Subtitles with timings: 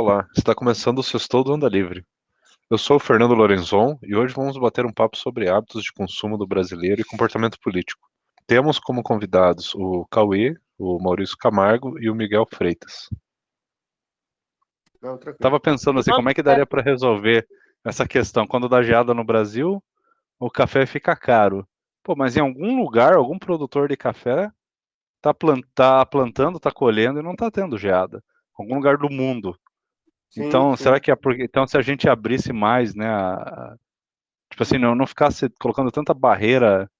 [0.00, 2.06] Olá, está começando o Sextou do Anda Livre.
[2.70, 6.38] Eu sou o Fernando Lorenzon e hoje vamos bater um papo sobre hábitos de consumo
[6.38, 8.08] do brasileiro e comportamento político.
[8.46, 13.10] Temos como convidados o Cauê, o Maurício Camargo e o Miguel Freitas.
[15.32, 17.44] Estava pensando assim, como é que daria para resolver
[17.84, 18.46] essa questão?
[18.46, 19.82] Quando dá geada no Brasil,
[20.38, 21.66] o café fica caro.
[22.04, 24.48] Pô, mas em algum lugar, algum produtor de café
[25.20, 28.22] tá, plant, tá plantando, tá colhendo e não tá tendo geada.
[28.56, 29.58] Algum lugar do mundo.
[30.30, 30.82] Sim, então, sim.
[30.82, 33.74] será que é porque, então se a gente abrisse mais, né, a,
[34.50, 36.90] tipo assim, não, não ficasse colocando tanta barreira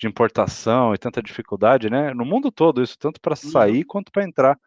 [0.00, 3.86] de importação e tanta dificuldade, né, no mundo todo isso, tanto para sair uhum.
[3.86, 4.58] quanto para entrar,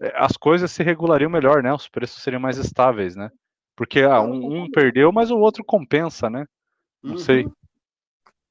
[0.00, 3.30] é, as coisas se regulariam melhor, né, os preços seriam mais estáveis, né,
[3.76, 6.46] porque ah, um, um perdeu, mas o outro compensa, né,
[7.02, 7.18] não uhum.
[7.18, 7.46] sei.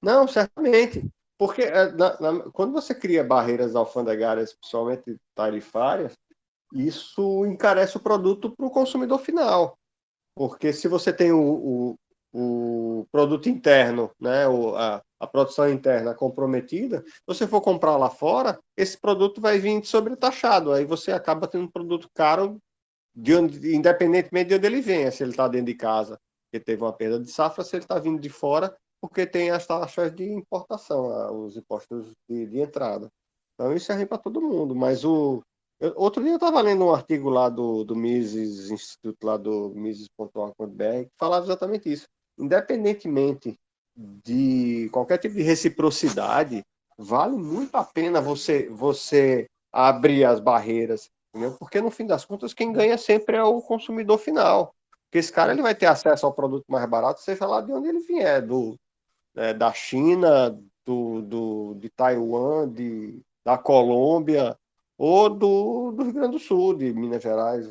[0.02, 1.08] Não, certamente,
[1.38, 6.16] porque é, na, na, quando você cria barreiras alfandegárias, principalmente tarifárias,
[6.74, 9.78] isso encarece o produto para o consumidor final.
[10.36, 11.96] Porque se você tem o, o,
[12.34, 18.60] o produto interno, né, o, a, a, produção interna comprometida, você for comprar lá fora,
[18.78, 20.72] esse produto vai vir sobretaxado.
[20.72, 22.58] Aí você acaba tendo um produto caro,
[23.14, 26.82] de onde, independentemente de onde ele venha, se ele está dentro de casa, porque teve
[26.82, 30.24] uma perda de safra, se ele está vindo de fora, porque tem as taxas de
[30.32, 33.10] importação, os impostos de, de entrada.
[33.54, 35.44] Então isso é ruim para todo mundo, mas o,
[35.96, 41.06] outro dia eu estava lendo um artigo lá do, do Mises, Instituto lá do Mises.org.br,
[41.06, 42.08] que falava exatamente isso.
[42.38, 43.58] Independentemente
[43.96, 46.64] de qualquer tipo de reciprocidade,
[46.98, 51.56] vale muito a pena você, você abrir as barreiras, entendeu?
[51.58, 54.74] porque no fim das contas quem ganha sempre é o consumidor final.
[55.06, 57.90] Porque esse cara ele vai ter acesso ao produto mais barato, seja lá de onde
[57.90, 58.78] ele vier, do,
[59.36, 64.58] é, da China, do, do, de Taiwan, de, da Colômbia,
[65.04, 67.66] ou do, do Rio Grande do Sul, de Minas Gerais.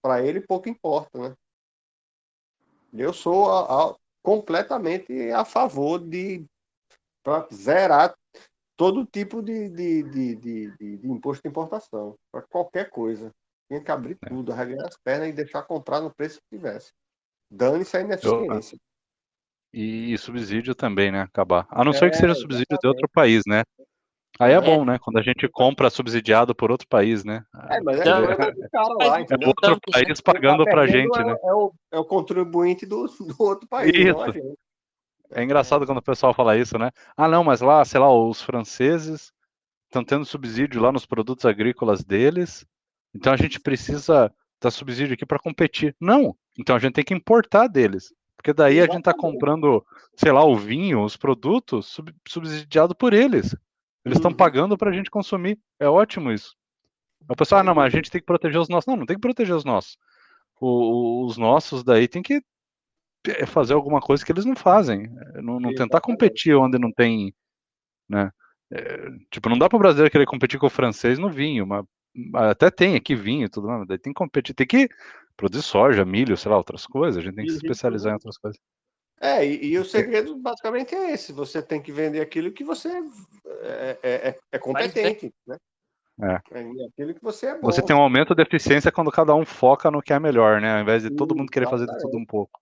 [0.00, 1.34] Para ele, pouco importa, né?
[2.94, 6.46] Eu sou a, a, completamente a favor de
[7.52, 8.14] zerar
[8.78, 13.30] todo tipo de, de, de, de, de imposto de importação, para qualquer coisa.
[13.68, 14.28] Tinha que abrir é.
[14.30, 16.92] tudo, arregar as pernas e deixar comprar no preço que tivesse.
[17.50, 18.78] Dane-se a ineficiência.
[19.70, 21.20] E, e, subsídio também, né?
[21.20, 21.66] Acabar.
[21.68, 22.80] A não é, ser que seja subsídio exatamente.
[22.80, 23.64] de outro país, né?
[24.40, 24.98] Aí é, é, bom, né?
[24.98, 27.44] Quando a gente compra subsidiado por outro país, né?
[27.68, 31.36] É, mas é, é, lá, é outro país pagando pra gente, é, né?
[31.44, 34.56] É o, é o contribuinte do, do outro país, isso.
[35.30, 36.90] É engraçado quando o pessoal fala isso, né?
[37.14, 39.30] Ah, não, mas lá, sei lá, os franceses
[39.84, 42.64] estão tendo subsídio lá nos produtos agrícolas deles,
[43.14, 45.94] então a gente precisa dar subsídio aqui para competir.
[46.00, 48.10] Não, então a gente tem que importar deles.
[48.38, 48.90] Porque daí Exatamente.
[48.90, 49.84] a gente está comprando,
[50.16, 53.54] sei lá, o vinho, os produtos sub, subsidiado por eles.
[54.04, 54.36] Eles estão uhum.
[54.36, 55.58] pagando para a gente consumir.
[55.78, 56.56] É ótimo isso.
[57.28, 58.86] O pessoal, ah, não, mas a gente tem que proteger os nossos.
[58.86, 59.98] Não, não tem que proteger os nossos.
[60.60, 62.42] O, os nossos daí tem que
[63.26, 65.04] é, fazer alguma coisa que eles não fazem.
[65.34, 67.34] É, não, não tentar competir onde não tem.
[68.08, 68.30] Né?
[68.72, 71.84] É, tipo, não dá para o brasileiro querer competir com o francês no vinho, mas
[72.34, 74.88] até tem aqui vinho e tudo mais, daí tem que competir, tem que
[75.36, 77.62] produzir soja, milho, sei lá, outras coisas, a gente tem que se uhum.
[77.64, 78.60] especializar em outras coisas.
[79.22, 82.88] É, e, e, o segredo basicamente é esse: você tem que vender aquilo que você
[82.88, 85.58] é, é, é, é competente, né?
[86.22, 86.58] É.
[86.58, 86.86] é.
[86.86, 87.70] Aquilo que você é bom.
[87.70, 90.76] Você tem um aumento de eficiência quando cada um foca no que é melhor, né?
[90.76, 92.60] Ao invés de todo mundo querer fazer de tudo um pouco.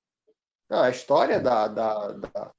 [0.69, 2.53] Não, a história da, da, da,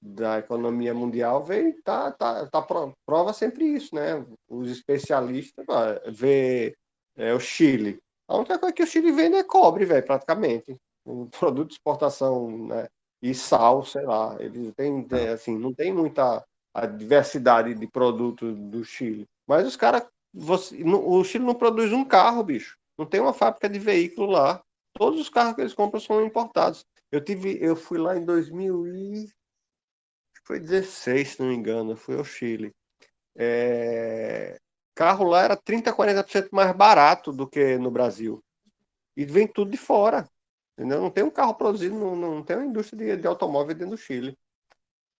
[0.00, 2.62] da, economia mundial veio, tá, tá, tá
[3.04, 4.24] prova sempre isso, né?
[4.48, 5.64] Os especialistas
[6.12, 6.76] vê
[7.16, 7.98] é, o Chile.
[8.28, 10.76] A única coisa que o Chile vende é cobre, velho, praticamente.
[11.04, 12.86] Um produto de exportação, né?
[13.22, 14.36] E sal, sei lá.
[14.38, 19.26] Eles têm, é, assim, não tem muita a diversidade de produtos do Chile.
[19.46, 22.76] Mas os caras, o Chile não produz um carro, bicho.
[22.96, 24.62] Não tem uma fábrica de veículo lá.
[24.92, 26.84] Todos os carros que eles compram são importados.
[27.10, 29.28] Eu tive, eu fui lá em 2000 e
[30.44, 32.74] foi 16, se não me engano, eu fui ao Chile.
[33.36, 34.58] É...
[34.94, 38.42] Carro lá era 30, 40% mais barato do que no Brasil.
[39.16, 40.28] E vem tudo de fora.
[40.78, 41.00] Entendeu?
[41.00, 44.00] Não tem um carro produzido, não, não tem uma indústria de, de automóvel dentro do
[44.00, 44.38] Chile.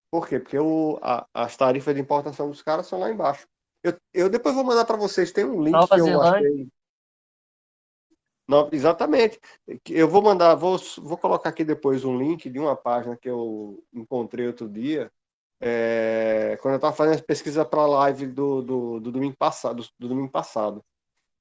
[0.08, 0.38] Por quê?
[0.38, 3.44] Porque o, a, as tarifas de importação dos caras são lá embaixo.
[3.82, 6.68] Eu, eu depois vou mandar para vocês, tem um link Nova que eu achei.
[8.48, 9.40] Não, exatamente.
[9.88, 13.84] Eu vou mandar, vou, vou colocar aqui depois um link de uma página que eu
[13.92, 15.10] encontrei outro dia,
[15.60, 19.82] é, quando eu estava fazendo as pesquisas para a live do, do, do, domingo passado,
[19.82, 20.84] do, do domingo passado,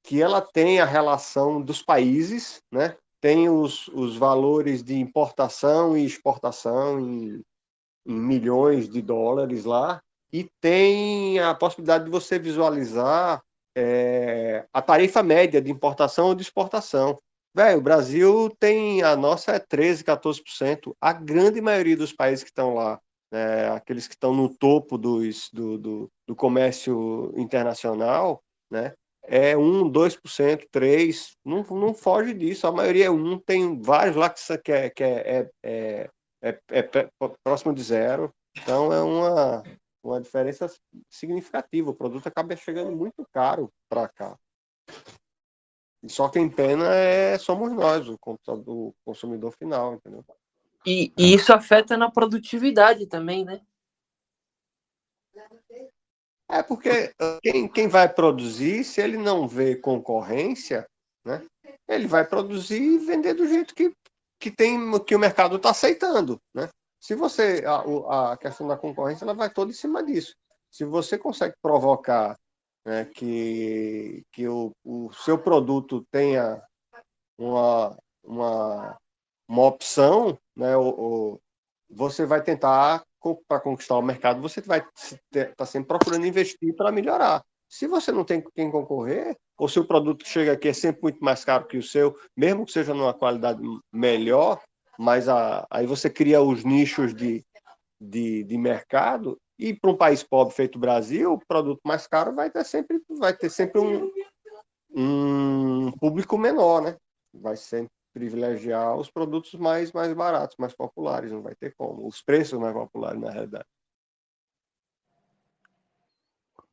[0.04, 2.98] que ela tem a relação dos países, né?
[3.22, 7.42] Tem os, os valores de importação e exportação em,
[8.06, 13.42] em milhões de dólares lá, e tem a possibilidade de você visualizar
[13.75, 17.18] é, a tarifa média de importação ou de exportação.
[17.54, 19.02] Velho, o Brasil tem.
[19.02, 20.96] A nossa é 13%, 14%.
[21.02, 23.00] A grande maioria dos países que estão lá,
[23.31, 28.94] né, aqueles que estão no topo dos, do, do, do comércio internacional, né,
[29.27, 32.65] é 1, 2%, 3%, não, não foge disso.
[32.65, 36.09] A maioria é 1, tem vários lá que, é, que é, é,
[36.41, 37.09] é, é, é
[37.44, 38.33] próximo de zero.
[38.57, 39.63] Então é uma,
[40.01, 40.74] uma diferença
[41.09, 41.91] significativa.
[41.91, 44.38] O produto acaba chegando muito caro para cá.
[46.01, 50.23] E só quem pena é, somos nós, o, o consumidor final, entendeu?
[50.85, 53.62] E, e, isso afeta na produtividade também, né?
[56.49, 57.13] É porque
[57.44, 60.88] quem, quem vai produzir, se ele não vê concorrência,
[61.25, 61.45] né,
[61.88, 63.94] ele vai produzir e vender do jeito que,
[64.39, 66.39] que, tem, que o mercado está aceitando.
[66.53, 66.69] Né?
[66.99, 67.63] Se você.
[67.65, 70.35] A, a questão da concorrência ela vai toda em cima disso.
[70.71, 72.38] Se você consegue provocar
[72.85, 76.61] né, que, que o, o seu produto tenha
[77.38, 78.97] uma, uma,
[79.47, 81.39] uma opção, né, ou
[81.89, 83.03] você vai tentar,
[83.48, 84.86] para conquistar o mercado, você vai
[85.31, 87.44] estar tá sempre procurando investir para melhorar.
[87.69, 91.02] Se você não tem quem concorrer, ou se o produto que chega aqui é sempre
[91.04, 93.62] muito mais caro que o seu, mesmo que seja numa qualidade
[93.92, 94.62] melhor,
[94.98, 97.46] mas a, aí você cria os nichos de,
[98.00, 102.34] de, de mercado, e para um país pobre feito o Brasil, o produto mais caro
[102.34, 104.10] vai ter sempre, vai ter sempre um,
[104.96, 106.96] um público menor, né?
[107.34, 112.08] Vai sempre privilegiar os produtos mais, mais baratos, mais populares, não vai ter como.
[112.08, 113.66] Os preços mais populares, na realidade.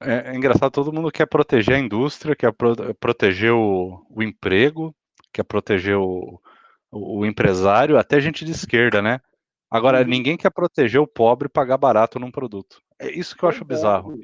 [0.01, 4.95] É, é engraçado, todo mundo quer proteger a indústria, quer pro, proteger o, o emprego,
[5.33, 6.41] quer proteger o,
[6.91, 9.21] o, o empresário, até gente de esquerda, né?
[9.71, 10.07] Agora, uhum.
[10.07, 12.81] ninguém quer proteger o pobre e pagar barato num produto.
[12.99, 14.19] É isso que eu acho bizarro.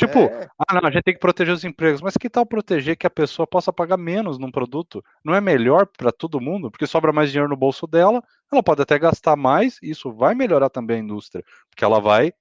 [0.00, 0.48] Tipo, é.
[0.66, 3.10] ah, não, a gente tem que proteger os empregos, mas que tal proteger que a
[3.10, 5.04] pessoa possa pagar menos num produto?
[5.22, 6.70] Não é melhor para todo mundo?
[6.70, 10.34] Porque sobra mais dinheiro no bolso dela, ela pode até gastar mais, e isso vai
[10.34, 12.32] melhorar também a indústria, porque ela vai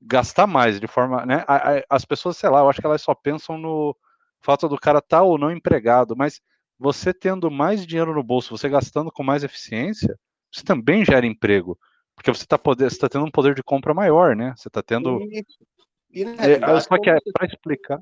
[0.00, 1.44] gastar mais de forma, né?
[1.90, 3.94] As pessoas, sei lá, eu acho que elas só pensam no
[4.40, 6.40] fato do cara estar tá ou não empregado, mas
[6.78, 10.18] você tendo mais dinheiro no bolso, você gastando com mais eficiência,
[10.50, 11.78] isso também gera emprego.
[12.14, 14.54] Porque você está tá tendo um poder de compra maior, né?
[14.56, 15.20] Você está tendo.
[15.22, 15.44] E,
[16.12, 18.00] é, só que é para explicar.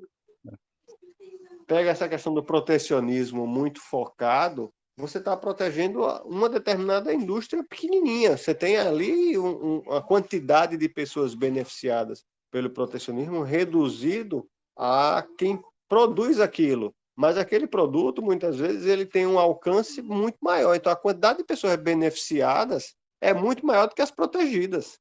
[1.66, 8.36] Pega essa questão do protecionismo muito focado, você está protegendo uma determinada indústria pequenininha.
[8.36, 14.46] Você tem ali um, um, uma quantidade de pessoas beneficiadas pelo protecionismo reduzido
[14.76, 16.94] a quem produz aquilo.
[17.16, 20.74] Mas aquele produto, muitas vezes, ele tem um alcance muito maior.
[20.74, 24.98] Então, a quantidade de pessoas beneficiadas é muito maior do que as protegidas.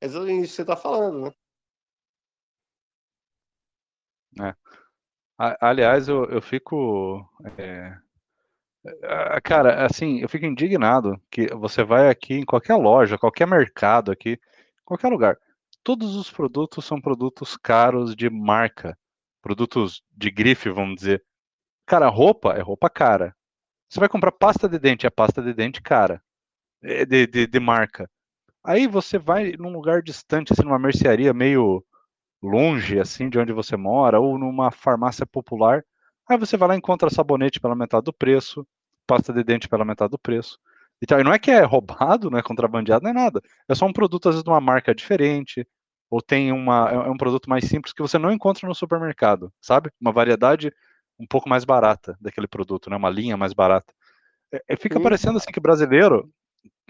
[0.00, 1.32] É isso que você está falando, né?
[4.40, 4.54] É.
[5.60, 7.24] Aliás, eu, eu fico.
[7.56, 7.96] É...
[9.42, 14.38] Cara, assim, eu fico indignado que você vai aqui em qualquer loja, qualquer mercado aqui,
[14.84, 15.36] qualquer lugar.
[15.84, 18.96] Todos os produtos são produtos caros de marca,
[19.42, 21.24] produtos de grife, vamos dizer.
[21.86, 23.34] Cara, roupa é roupa cara.
[23.88, 26.22] Você vai comprar pasta de dente, é pasta de dente cara.
[26.82, 28.08] É, de, de, de, marca.
[28.62, 31.84] Aí você vai num lugar distante, assim, numa mercearia meio
[32.42, 35.84] longe, assim, de onde você mora, ou numa farmácia popular.
[36.28, 38.66] Aí você vai lá e encontra sabonete pela metade do preço,
[39.06, 40.58] pasta de dente pela metade do preço.
[41.02, 43.40] Então, e não é que é roubado, não é contrabandeado, não é nada.
[43.68, 45.66] É só um produto, às vezes, de uma marca diferente,
[46.10, 49.52] ou tem uma, é, é um produto mais simples que você não encontra no supermercado,
[49.60, 49.90] sabe?
[50.00, 50.72] Uma variedade
[51.18, 52.96] um pouco mais barata daquele produto, né?
[52.96, 53.92] Uma linha mais barata.
[54.68, 56.30] É, fica parecendo assim que brasileiro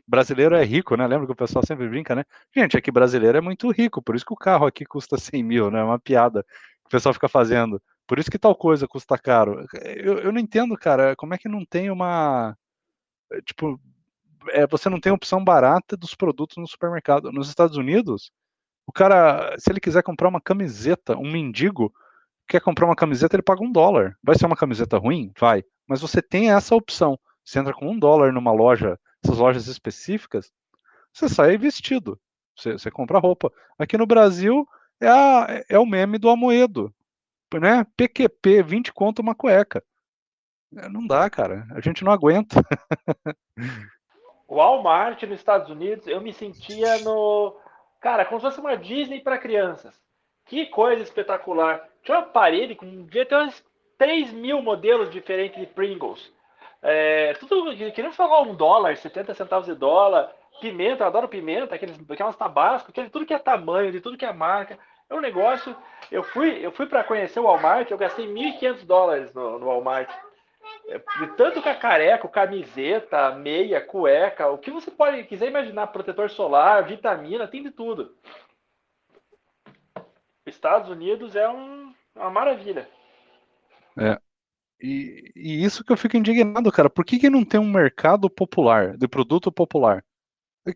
[0.09, 1.07] brasileiro é rico, né?
[1.07, 2.25] Lembra que o pessoal sempre brinca, né?
[2.57, 5.71] Gente, aqui brasileiro é muito rico, por isso que o carro aqui custa 100 mil,
[5.71, 5.81] né?
[5.81, 7.81] É uma piada que o pessoal fica fazendo.
[8.07, 9.67] Por isso que tal coisa custa caro.
[9.85, 12.57] Eu, eu não entendo, cara, como é que não tem uma.
[13.45, 13.79] Tipo,
[14.51, 17.31] é, você não tem opção barata dos produtos no supermercado.
[17.31, 18.33] Nos Estados Unidos,
[18.87, 21.93] o cara, se ele quiser comprar uma camiseta, um mendigo
[22.49, 24.17] quer comprar uma camiseta, ele paga um dólar.
[24.23, 25.31] Vai ser uma camiseta ruim?
[25.39, 25.63] Vai.
[25.87, 27.19] Mas você tem essa opção.
[27.45, 30.53] Você entra com um dólar numa loja essas lojas específicas,
[31.13, 32.19] você sai vestido,
[32.57, 33.53] você, você compra roupa.
[33.79, 34.67] Aqui no Brasil
[35.01, 36.93] é, a, é o meme do Amoedo,
[37.55, 37.87] né?
[37.97, 39.83] PQP, 20 conto uma cueca.
[40.77, 41.67] É, não dá, cara.
[41.73, 42.57] A gente não aguenta.
[44.47, 47.57] O Walmart nos Estados Unidos, eu me sentia no.
[48.01, 49.99] Cara, como se fosse uma Disney para crianças.
[50.47, 51.89] Que coisa espetacular.
[52.03, 53.05] Tinha uma parede com.
[53.05, 53.65] Devia ter uns
[53.97, 56.33] 3 mil modelos diferentes de Pringles.
[56.83, 61.75] É, tudo que nem falou um dólar, 70 centavos de dólar, pimenta, eu adoro pimenta,
[61.75, 64.79] aqueles, aquelas tabasco, aquele, tudo que é tamanho, de tudo que é marca.
[65.09, 65.75] É um negócio.
[66.11, 70.11] Eu fui, eu fui para conhecer o Walmart, eu gastei 1.500 dólares no, no Walmart.
[71.19, 77.49] de tanto cacareco, camiseta, meia, cueca, o que você pode quiser imaginar, protetor solar, vitamina,
[77.49, 78.15] tem de tudo.
[80.47, 82.89] Estados Unidos é um, uma maravilha.
[83.99, 84.19] É.
[84.81, 86.89] E, e, isso que eu fico indignado, cara.
[86.89, 90.05] Por que, que não tem um mercado popular, de produto popular?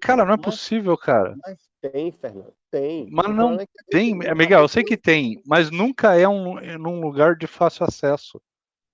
[0.00, 1.36] Cara, não é possível, cara.
[1.44, 2.54] Mas tem, Fernando.
[2.70, 3.08] Tem.
[3.10, 7.36] Mas não é tem, Miguel, eu sei que tem, mas nunca é um, num lugar
[7.36, 8.40] de fácil acesso.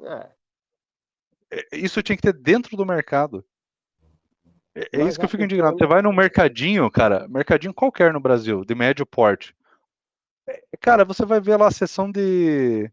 [0.02, 0.30] É.
[1.52, 3.44] é isso tinha que ter dentro do mercado.
[4.74, 5.78] É, é isso que eu fico indignado.
[5.78, 9.54] Você vai num mercadinho, cara, mercadinho qualquer no Brasil, de médio porte.
[10.48, 12.90] É, cara, você vai ver lá a seção de,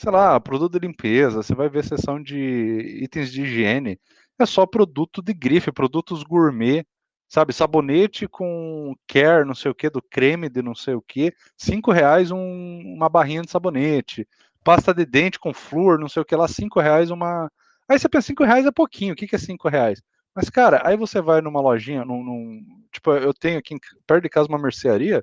[0.00, 4.00] sei lá, produto de limpeza, você vai ver seção de itens de higiene.
[4.38, 6.86] É só produto de grife, produtos gourmet
[7.28, 11.32] sabe, sabonete com care, não sei o que, do creme de não sei o que,
[11.56, 14.26] cinco reais um, uma barrinha de sabonete,
[14.64, 17.50] pasta de dente com flúor, não sei o que lá, cinco reais uma...
[17.88, 20.02] Aí você pensa, cinco reais é pouquinho, o que, que é cinco reais?
[20.34, 23.76] Mas, cara, aí você vai numa lojinha, num, num, tipo, eu tenho aqui
[24.06, 25.22] perto de casa uma mercearia,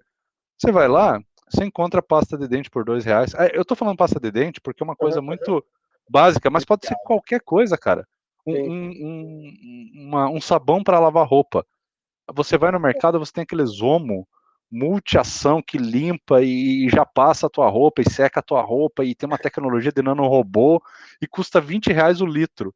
[0.58, 1.20] você vai lá,
[1.50, 3.34] você encontra pasta de dente por dois reais.
[3.54, 5.64] Eu tô falando pasta de dente porque é uma coisa muito
[6.10, 8.08] básica, mas pode ser qualquer coisa, cara.
[8.46, 11.66] Um, um, um, uma, um sabão para lavar roupa.
[12.34, 14.28] Você vai no mercado, você tem aqueles Omo
[14.70, 19.16] multiação que limpa e já passa a tua roupa e seca a tua roupa e
[19.16, 20.82] tem uma tecnologia de nanorobô
[21.22, 22.74] e custa 20 reais o litro.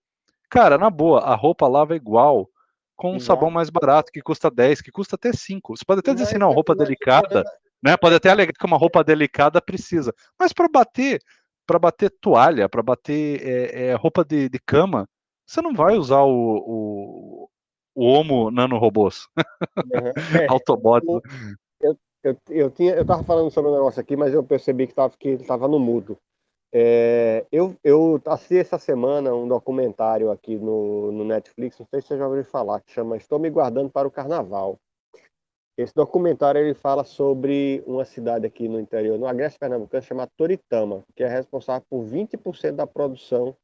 [0.49, 2.49] Cara, na boa, a roupa lava igual
[2.95, 5.75] com um sabão mais barato que custa 10, que custa até 5.
[5.75, 7.43] Você pode até dizer assim, não, roupa delicada,
[7.83, 7.97] né?
[7.97, 10.13] Pode até alegar que uma roupa delicada precisa.
[10.39, 11.21] Mas para bater,
[11.65, 15.07] para bater toalha, para bater é, é, roupa de, de, cama,
[15.45, 16.29] você não vai usar o,
[16.65, 17.49] o,
[17.95, 19.27] o Homo nanorobôs.
[19.37, 20.11] Uhum.
[20.43, 21.07] É, Autobots.
[21.81, 24.93] Eu, eu, eu, tinha, eu tava falando sobre um negócio aqui, mas eu percebi que,
[24.93, 26.17] tava, que ele estava no mudo.
[26.73, 32.07] É, eu, eu assisti essa semana um documentário aqui no, no Netflix, não sei se
[32.07, 34.79] você já ouviu falar, que chama Estou Me Guardando para o Carnaval.
[35.81, 41.03] Esse documentário ele fala sobre uma cidade aqui no interior, no Agreste Pernambucano, chamada Toritama,
[41.15, 43.55] que é responsável por 20% da produção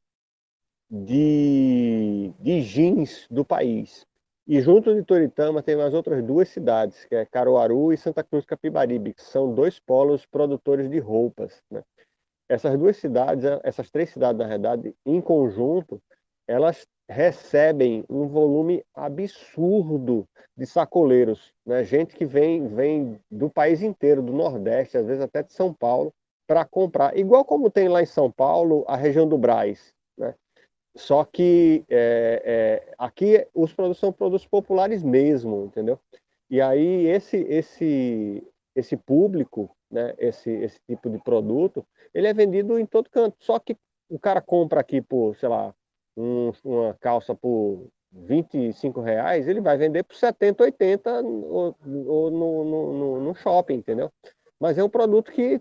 [0.90, 4.04] de, de jeans do país.
[4.48, 8.44] E junto de Toritama tem mais outras duas cidades, que é Caruaru e Santa Cruz
[8.44, 11.62] Capibaribe, que são dois polos produtores de roupas.
[11.70, 11.84] Né?
[12.48, 16.02] Essas duas cidades, essas três cidades, na verdade, em conjunto,
[16.48, 21.82] elas recebem um volume absurdo de sacoleiros, né?
[21.84, 26.12] gente que vem, vem do país inteiro, do Nordeste, às vezes até de São Paulo,
[26.46, 27.16] para comprar.
[27.16, 29.94] Igual como tem lá em São Paulo a região do Braz.
[30.18, 30.34] Né?
[30.96, 35.98] Só que é, é, aqui os produtos são produtos populares mesmo, entendeu?
[36.50, 38.42] E aí esse esse
[38.74, 43.36] esse público, né, esse esse tipo de produto, ele é vendido em todo canto.
[43.38, 43.76] Só que
[44.08, 45.74] o cara compra aqui por, sei lá,
[46.18, 52.64] um, uma calça por 25 reais, ele vai vender por 70, 80 ou, ou no,
[52.64, 54.10] no, no, shopping, entendeu?
[54.58, 55.60] Mas é um produto que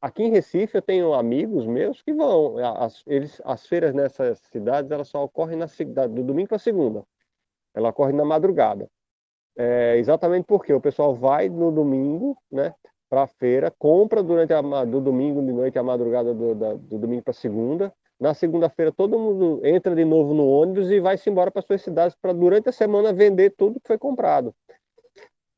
[0.00, 2.56] aqui em Recife eu tenho amigos meus que vão.
[2.58, 7.02] As, eles, as feiras nessas cidades elas só ocorrem na cidade do domingo para segunda.
[7.74, 8.88] Ela ocorre na madrugada.
[9.56, 12.74] É, exatamente porque o pessoal vai no domingo, né,
[13.10, 16.98] para a feira, compra durante a do domingo de noite a madrugada do, da, do
[16.98, 17.92] domingo para segunda.
[18.22, 21.82] Na segunda-feira todo mundo entra de novo no ônibus e vai se embora para suas
[21.82, 24.54] cidades para durante a semana vender tudo que foi comprado.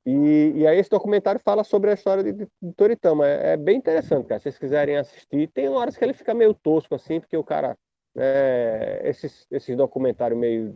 [0.07, 3.29] E, e, aí esse documentário fala sobre a história de, de, de Toritama.
[3.29, 4.39] É, é, bem interessante, cara.
[4.39, 7.77] Se vocês quiserem assistir, tem horas que ele fica meio tosco, assim, porque o cara.
[8.17, 10.75] É, esses, esses documentários meio.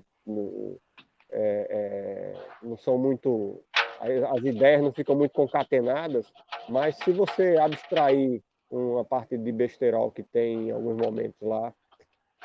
[1.30, 3.62] É, é, não são muito.
[4.30, 6.30] As ideias não ficam muito concatenadas,
[6.68, 11.72] mas se você abstrair uma parte de besterol que tem em alguns momentos lá,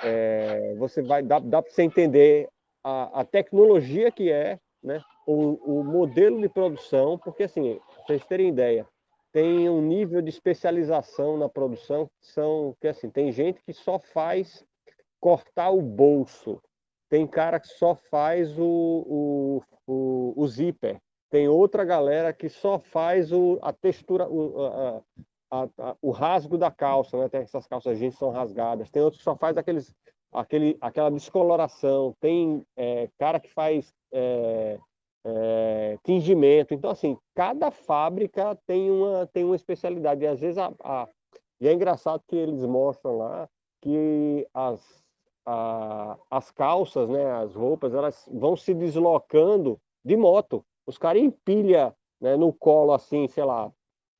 [0.03, 2.49] é, você vai dá, dá para você entender
[2.83, 5.01] a, a tecnologia que é, né?
[5.25, 8.87] o, o modelo de produção, porque assim, vocês terem ideia,
[9.31, 13.97] tem um nível de especialização na produção que são que assim, tem gente que só
[13.99, 14.65] faz
[15.19, 16.61] cortar o bolso,
[17.09, 20.99] tem cara que só faz o, o, o, o zíper,
[21.29, 25.01] tem outra galera que só faz o, a textura, o,
[25.53, 27.29] a, a, o rasgo da calça, né?
[27.29, 29.93] Tem essas calças jeans são rasgadas, tem outros que só faz aqueles,
[30.31, 34.79] aquele, aquela descoloração, tem é, cara que faz é,
[35.23, 36.73] é, tingimento.
[36.73, 40.23] Então, assim, cada fábrica tem uma, tem uma especialidade.
[40.23, 41.07] E às vezes, a, a,
[41.61, 43.47] e é engraçado que eles mostram lá
[43.79, 45.03] que as,
[45.45, 50.65] a, as calças, né, as roupas, elas vão se deslocando de moto.
[50.87, 53.71] Os caras empilham né, no colo, assim, sei lá,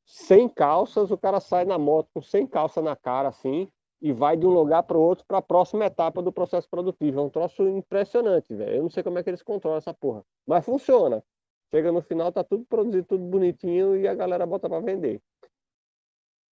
[0.05, 3.69] sem calças, o cara sai na moto com sem calça na cara, assim,
[4.01, 7.19] e vai de um lugar para o outro para a próxima etapa do processo produtivo.
[7.19, 8.75] É um troço impressionante, velho.
[8.75, 10.25] Eu não sei como é que eles controlam essa porra.
[10.45, 11.23] Mas funciona.
[11.71, 15.21] Chega no final, tá tudo produzido, tudo bonitinho e a galera bota para vender.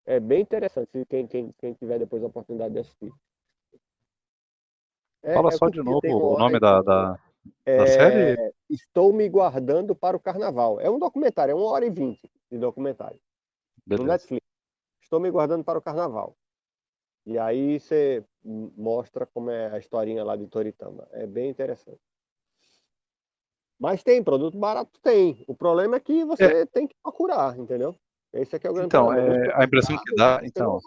[0.04, 3.12] É bem interessante, quem, quem, quem tiver depois a oportunidade de assistir.
[5.22, 7.18] É, Fala é só de novo o nome da, da,
[7.64, 8.52] é, da, série.
[8.68, 10.80] Estou me guardando para o carnaval.
[10.80, 13.20] É um documentário, é uma hora e vinte de documentário.
[13.86, 14.04] Beleza.
[14.04, 14.46] No Netflix.
[15.02, 16.36] Estou me guardando para o carnaval.
[17.24, 21.06] E aí você mostra como é a historinha lá de Toritama.
[21.12, 22.00] É bem interessante.
[23.78, 25.44] Mas tem, produto barato tem.
[25.46, 26.66] O problema é que você é.
[26.66, 27.96] tem que procurar, entendeu?
[28.32, 29.36] Esse aqui é o grande então, problema.
[29.36, 30.78] É, a impressão que dá, então,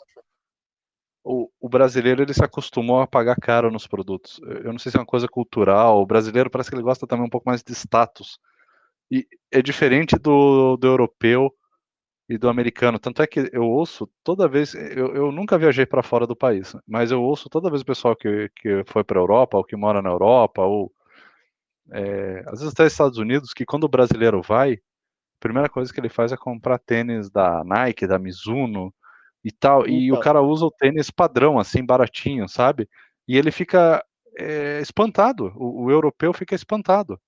[1.23, 4.39] o, o, brasileiro ele se acostumou a pagar caro nos produtos.
[4.43, 6.01] Eu não sei se é uma coisa cultural.
[6.01, 8.39] O brasileiro parece que ele gosta também um pouco mais de status.
[9.11, 11.53] E é diferente do, do europeu
[12.27, 12.99] e do americano.
[12.99, 16.75] Tanto é que eu ouço toda vez, eu, eu nunca viajei para fora do país,
[16.87, 19.75] mas eu ouço toda vez o pessoal que, que foi para a Europa, ou que
[19.75, 20.91] mora na Europa, ou
[21.91, 24.77] é, às vezes até Estados Unidos, que quando o brasileiro vai, a
[25.39, 28.93] primeira coisa que ele faz é comprar tênis da Nike, da Mizuno
[29.43, 29.93] e tal, então.
[29.93, 30.19] e o então.
[30.21, 32.89] cara usa o tênis padrão, assim, baratinho, sabe?
[33.27, 34.03] E ele fica
[34.37, 37.19] é, espantado, o, o europeu fica espantado.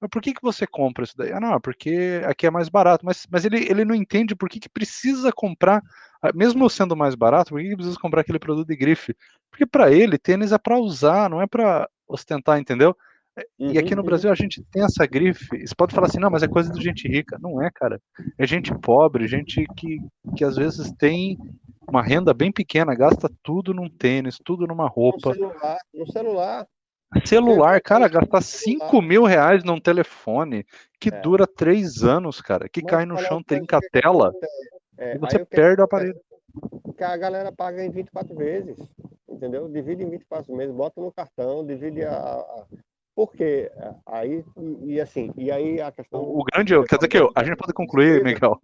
[0.00, 1.32] Mas por que, que você compra isso daí?
[1.32, 3.04] Ah, não, porque aqui é mais barato.
[3.04, 5.82] Mas, mas ele, ele não entende por que, que precisa comprar,
[6.22, 9.16] ah, mesmo sendo mais barato, por que, que precisa comprar aquele produto de grife?
[9.50, 12.96] Porque para ele, tênis é para usar, não é para ostentar, entendeu?
[13.58, 14.06] Uhum, e aqui no uhum.
[14.06, 15.66] Brasil a gente tem essa grife.
[15.66, 17.38] Você pode falar assim, não, mas é coisa de gente rica.
[17.38, 18.00] Não é, cara.
[18.38, 19.98] É gente pobre, gente que,
[20.34, 21.36] que às vezes tem
[21.88, 25.30] uma renda bem pequena, gasta tudo num tênis, tudo numa roupa.
[25.30, 26.66] No celular, no celular.
[27.24, 30.64] Celular, cara, gastar 5 mil reais num telefone
[30.98, 31.20] que é.
[31.20, 34.32] dura 3 anos, cara, que Mas cai no chão, trinca a tela,
[34.98, 36.18] é, e você perde o aparelho.
[36.96, 38.78] Que a galera paga em 24 vezes,
[39.28, 39.68] entendeu?
[39.68, 42.12] Divide em 24 meses, bota no cartão, divide a.
[42.12, 42.64] a...
[43.14, 43.70] Por quê?
[44.04, 44.44] Aí,
[44.84, 46.20] e, assim, e aí a questão.
[46.20, 48.60] O, grande, quer dizer que eu, a gente pode concluir, Miguel.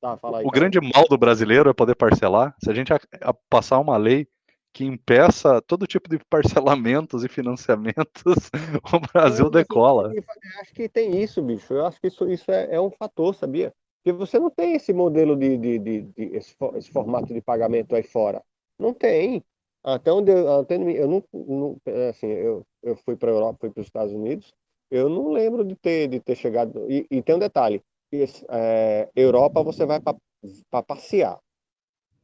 [0.00, 2.54] Tá, aí, o grande mal do brasileiro é poder parcelar.
[2.62, 4.26] Se a gente a, a passar uma lei
[4.74, 8.50] que impeça todo tipo de parcelamentos e financiamentos,
[8.92, 10.12] o Brasil decola.
[10.12, 10.24] Eu
[10.60, 11.72] acho que tem isso, bicho.
[11.72, 13.72] Eu acho que isso, isso é, é um fator, sabia?
[14.02, 17.94] Porque você não tem esse modelo de, de, de, de esse, esse, formato de pagamento
[17.94, 18.42] aí fora.
[18.76, 19.44] Não tem.
[19.82, 21.76] Até onde eu, até eu não, não
[22.10, 24.52] assim, eu, eu fui para a Europa, fui para os Estados Unidos,
[24.90, 26.90] eu não lembro de ter, de ter chegado.
[26.90, 31.38] E, e tem um detalhe: esse, é, Europa você vai para passear,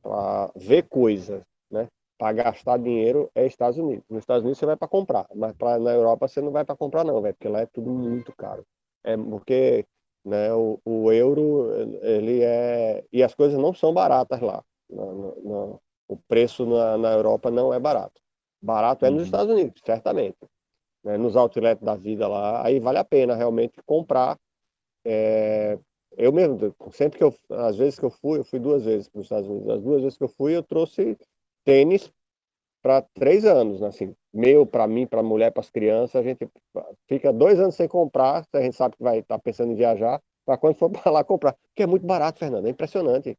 [0.02, 1.86] para ver coisas, né?
[2.20, 4.04] Para gastar dinheiro é Estados Unidos.
[4.10, 6.76] Nos Estados Unidos você vai para comprar, mas pra, na Europa você não vai para
[6.76, 8.62] comprar não, velho, porque lá é tudo muito caro.
[9.02, 9.86] É porque
[10.22, 14.62] né, o, o, euro ele é e as coisas não são baratas lá.
[14.90, 18.20] o preço na, na, Europa não é barato.
[18.60, 19.24] Barato é nos uhum.
[19.24, 20.36] Estados Unidos, certamente.
[21.02, 24.38] Né, nos outlets da vida lá, aí vale a pena realmente comprar.
[25.06, 25.78] É,
[26.18, 26.58] eu mesmo,
[26.92, 29.48] sempre que eu, às vezes que eu fui, eu fui duas vezes para os Estados
[29.48, 29.70] Unidos.
[29.70, 31.16] As duas vezes que eu fui, eu trouxe
[31.64, 32.12] tênis
[32.82, 33.88] para três anos, né?
[33.88, 36.48] assim, meu, para mim, para a mulher, para as crianças, a gente
[37.06, 40.20] fica dois anos sem comprar, a gente sabe que vai estar tá pensando em viajar,
[40.46, 43.36] para quando for para lá comprar, porque é muito barato, Fernando, é impressionante,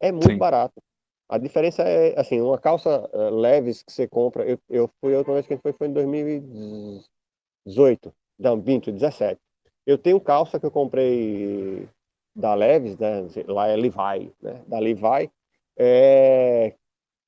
[0.00, 0.38] é muito Sim.
[0.38, 0.80] barato.
[1.28, 5.18] A diferença é, assim, uma calça uh, leves que você compra, eu, eu fui a
[5.18, 9.40] última vez que a gente foi, foi em 2018, não, 20, 17.
[9.86, 11.88] Eu tenho calça que eu comprei
[12.36, 15.30] da Leves, né, lá é Levi, né, da Levi,
[15.76, 16.74] é,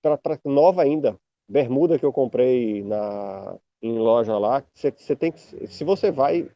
[0.02, 1.16] pra, nova ainda.
[1.48, 6.50] Bermuda que eu comprei na, em loja lá, você, tem que, se você vai,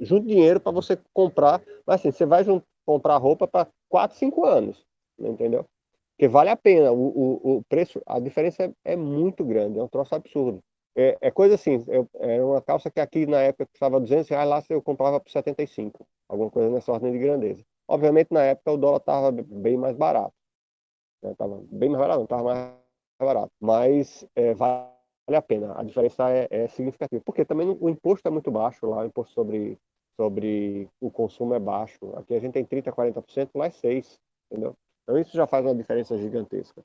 [0.00, 4.44] junto dinheiro para você comprar, mas assim, você vai junto, comprar roupa para 4, 5
[4.44, 4.84] anos,
[5.18, 5.64] entendeu?
[6.16, 9.82] Porque vale a pena, o, o, o preço, a diferença é, é, muito grande, é
[9.82, 10.60] um troço absurdo.
[10.96, 14.48] É, é coisa assim, eu, é uma calça que aqui na época custava 200 reais,
[14.48, 17.64] lá eu comprava por 75, alguma coisa nessa ordem de grandeza.
[17.86, 20.32] Obviamente, na época, o dólar estava bem mais barato.
[21.24, 21.34] Né?
[21.36, 22.74] Tava bem mais barato, não estava mais
[23.18, 23.52] barato.
[23.60, 24.86] Mas é, vale
[25.28, 25.78] a pena.
[25.78, 27.22] A diferença é, é significativa.
[27.24, 29.78] Porque também o imposto é muito baixo lá, o imposto sobre,
[30.20, 31.98] sobre o consumo é baixo.
[32.16, 34.18] Aqui a gente tem 30%, 40%, lá é 6%.
[34.50, 34.76] Entendeu?
[35.02, 36.84] Então isso já faz uma diferença gigantesca.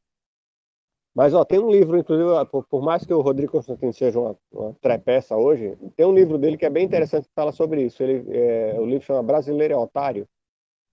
[1.13, 4.37] Mas ó, tem um livro, inclusive, por, por mais que o Rodrigo Constantino seja uma,
[4.51, 8.01] uma trepeça hoje, tem um livro dele que é bem interessante que fala sobre isso.
[8.01, 10.27] Ele, é, o livro chama Brasileiro é Otário.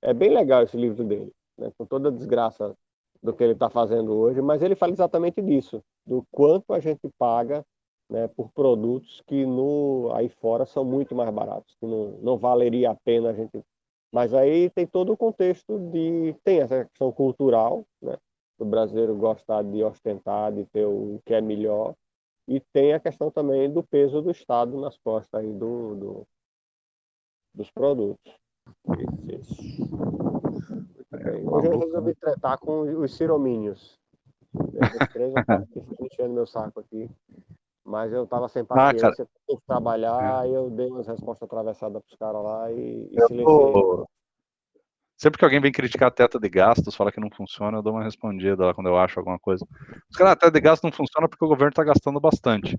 [0.03, 1.71] É bem legal esse livro dele, né?
[1.77, 2.75] com toda a desgraça
[3.23, 7.09] do que ele está fazendo hoje, mas ele fala exatamente disso, do quanto a gente
[7.19, 7.65] paga
[8.09, 12.91] né, por produtos que no, aí fora são muito mais baratos, que não, não valeria
[12.91, 13.63] a pena a gente.
[14.13, 16.35] Mas aí tem todo o contexto de.
[16.45, 18.17] tem essa questão cultural, né?
[18.59, 21.95] do brasileiro gostar de ostentar, de ter o que é melhor.
[22.49, 26.27] E tem a questão também do peso do Estado nas costas aí do, do
[27.53, 28.33] dos produtos.
[29.29, 30.96] Isso, isso.
[31.13, 33.99] Hoje eu resolvi tratar com os ciromínios.
[34.55, 35.33] Os três
[36.01, 37.11] enchendo meu saco aqui.
[37.85, 40.51] Mas eu tava sem ah, paciência, ah, que trabalhar, é.
[40.51, 43.45] eu dei umas respostas atravessadas pros caras lá e, e silenciei.
[43.45, 44.09] Tô...
[45.17, 47.95] Sempre que alguém vem criticar a teta de gastos, fala que não funciona, eu dou
[47.95, 49.65] uma respondida lá quando eu acho alguma coisa.
[50.11, 52.79] Os caras, a teta de gastos não funciona porque o governo está gastando bastante.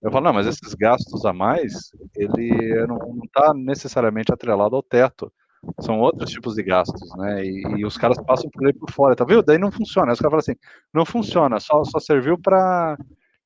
[0.00, 5.32] Eu falo, não, mas esses gastos a mais, ele não está necessariamente atrelado ao teto.
[5.80, 7.44] São outros tipos de gastos, né?
[7.44, 9.42] E, e os caras passam por aí por fora, tá vendo?
[9.42, 10.08] Daí não funciona.
[10.08, 10.56] Aí os caras falam assim,
[10.92, 12.96] não funciona, só, só serviu para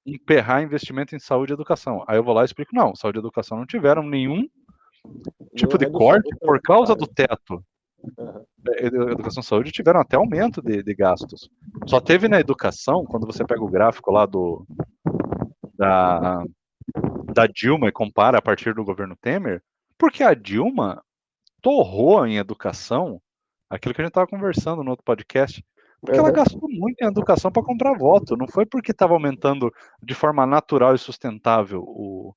[0.06, 2.04] emperrar investimento em saúde e educação.
[2.06, 4.48] Aí eu vou lá e explico, não, saúde e educação não tiveram nenhum
[5.54, 7.62] tipo de corte por causa do teto.
[8.16, 8.44] Uhum.
[8.78, 11.50] Educação e saúde tiveram até aumento de, de, gastos.
[11.86, 14.66] Só teve na educação, quando você pega o gráfico lá do
[15.74, 16.44] da,
[17.32, 19.62] da Dilma e compara a partir do governo Temer,
[19.96, 21.02] porque a Dilma
[21.60, 23.20] torrou em educação
[23.68, 25.64] aquilo que a gente estava conversando no outro podcast.
[26.00, 26.26] Porque uhum.
[26.26, 28.36] ela gastou muito em educação para comprar voto.
[28.36, 32.34] Não foi porque estava aumentando de forma natural e sustentável o,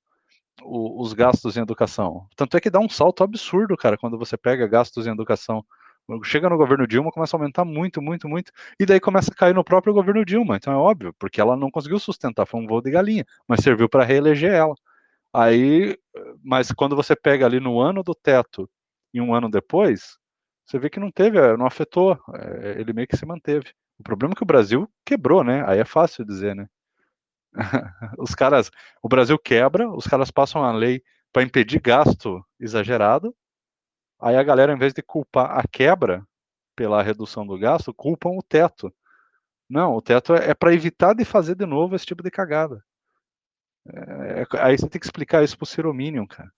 [0.64, 2.28] o, os gastos em educação.
[2.36, 5.64] Tanto é que dá um salto absurdo, cara, quando você pega gastos em educação.
[6.24, 9.54] Chega no governo Dilma, começa a aumentar muito, muito, muito, e daí começa a cair
[9.54, 10.58] no próprio governo Dilma.
[10.58, 13.88] Então é óbvio, porque ela não conseguiu sustentar, foi um voo de galinha, mas serviu
[13.88, 14.74] para reeleger ela.
[15.32, 15.96] Aí,
[16.44, 18.68] mas quando você pega ali no ano do teto
[19.14, 20.18] e um ano depois,
[20.66, 23.74] você vê que não teve, não afetou, é, ele meio que se manteve.
[24.00, 25.64] O problema é que o Brasil quebrou, né?
[25.68, 26.68] Aí é fácil dizer, né?
[28.18, 28.72] os caras,
[29.02, 33.36] o Brasil quebra, os caras passam a lei para impedir gasto exagerado.
[34.20, 36.26] Aí a galera, em vez de culpar a quebra
[36.76, 38.94] pela redução do gasto, culpam o teto.
[39.70, 42.84] Não, o teto é, é para evitar de fazer de novo esse tipo de cagada.
[43.88, 46.52] É, é aí você tem que explicar isso pro Ciro Minion, cara.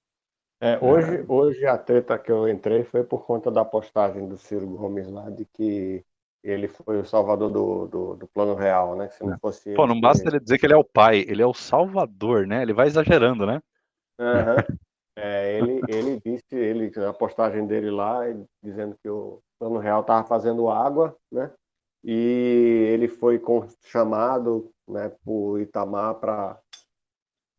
[0.63, 1.25] É, hoje, é.
[1.27, 5.29] hoje a treta que eu entrei foi por conta da postagem do Ciro Gomes lá
[5.29, 6.05] de que
[6.41, 9.09] ele foi o salvador do, do, do plano real, né?
[9.09, 9.37] Se não é.
[9.39, 12.47] fosse Pô, não basta ele dizer que ele é o pai, ele é o salvador,
[12.47, 12.61] né?
[12.61, 13.61] Ele vai exagerando, né?
[14.17, 14.77] Uhum.
[15.17, 18.21] É, ele, ele disse, ele, a postagem dele lá,
[18.63, 21.51] dizendo que o plano real estava fazendo água, né?
[22.05, 26.57] E ele foi com, chamado né, por Itamar para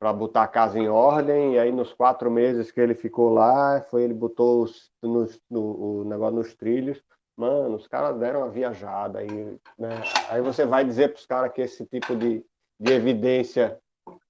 [0.04, 3.80] para botar a casa em ordem, e aí nos quatro meses que ele ficou lá,
[3.88, 7.02] foi ele botou os, no, o negócio nos trilhos,
[7.34, 10.02] Mano, os caras deram uma viajada aí, né?
[10.28, 12.44] Aí você vai dizer para os caras que esse tipo de,
[12.78, 13.80] de evidência,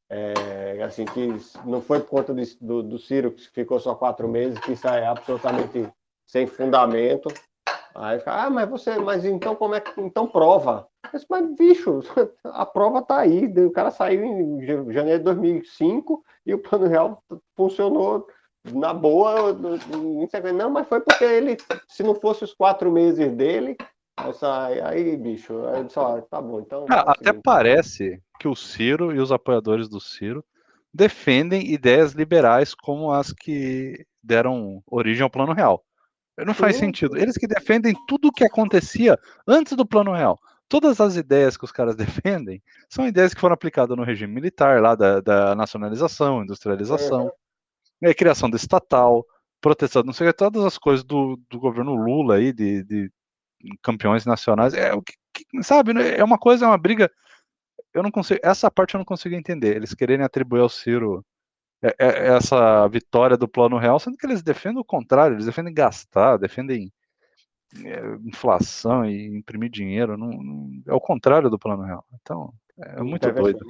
[0.08, 1.28] é, assim, que
[1.64, 4.86] não foi por conta de, do, do Ciro, que ficou só quatro meses, que isso
[4.86, 5.92] é absolutamente
[6.24, 7.28] sem fundamento.
[7.96, 10.86] Aí fica, ah, mas você, mas então como é que, então prova?
[11.14, 12.00] Mas, mas bicho,
[12.42, 17.22] a prova tá aí, o cara saiu em janeiro de 2005 e o plano real
[17.56, 18.26] funcionou
[18.72, 19.52] na boa,
[20.52, 23.76] não, mas foi porque ele, se não fosse os quatro meses dele,
[24.16, 26.86] essa, aí, bicho, aí só, tá bom, então.
[26.88, 30.44] Ah, até parece que o Ciro e os apoiadores do Ciro
[30.92, 35.84] defendem ideias liberais como as que deram origem ao Plano Real.
[36.38, 37.16] Não faz sentido.
[37.16, 40.38] Eles que defendem tudo o que acontecia antes do Plano Real.
[40.68, 44.80] Todas as ideias que os caras defendem são ideias que foram aplicadas no regime militar,
[44.80, 47.24] lá da, da nacionalização, industrialização.
[47.24, 47.30] Uhum
[48.02, 49.26] é, criação de estatal,
[49.60, 53.10] proteção, não sei, todas as coisas do, do governo Lula aí, de, de
[53.82, 55.14] campeões nacionais, é o que,
[55.62, 57.10] sabe, né, é uma coisa, é uma briga,
[57.94, 61.24] eu não consigo, essa parte eu não consigo entender, eles quererem atribuir ao Ciro
[61.82, 65.72] é, é, essa vitória do plano real, sendo que eles defendem o contrário, eles defendem
[65.72, 66.92] gastar, defendem
[68.24, 73.30] inflação e imprimir dinheiro, não, não, é o contrário do plano real, então é muito
[73.30, 73.64] doido.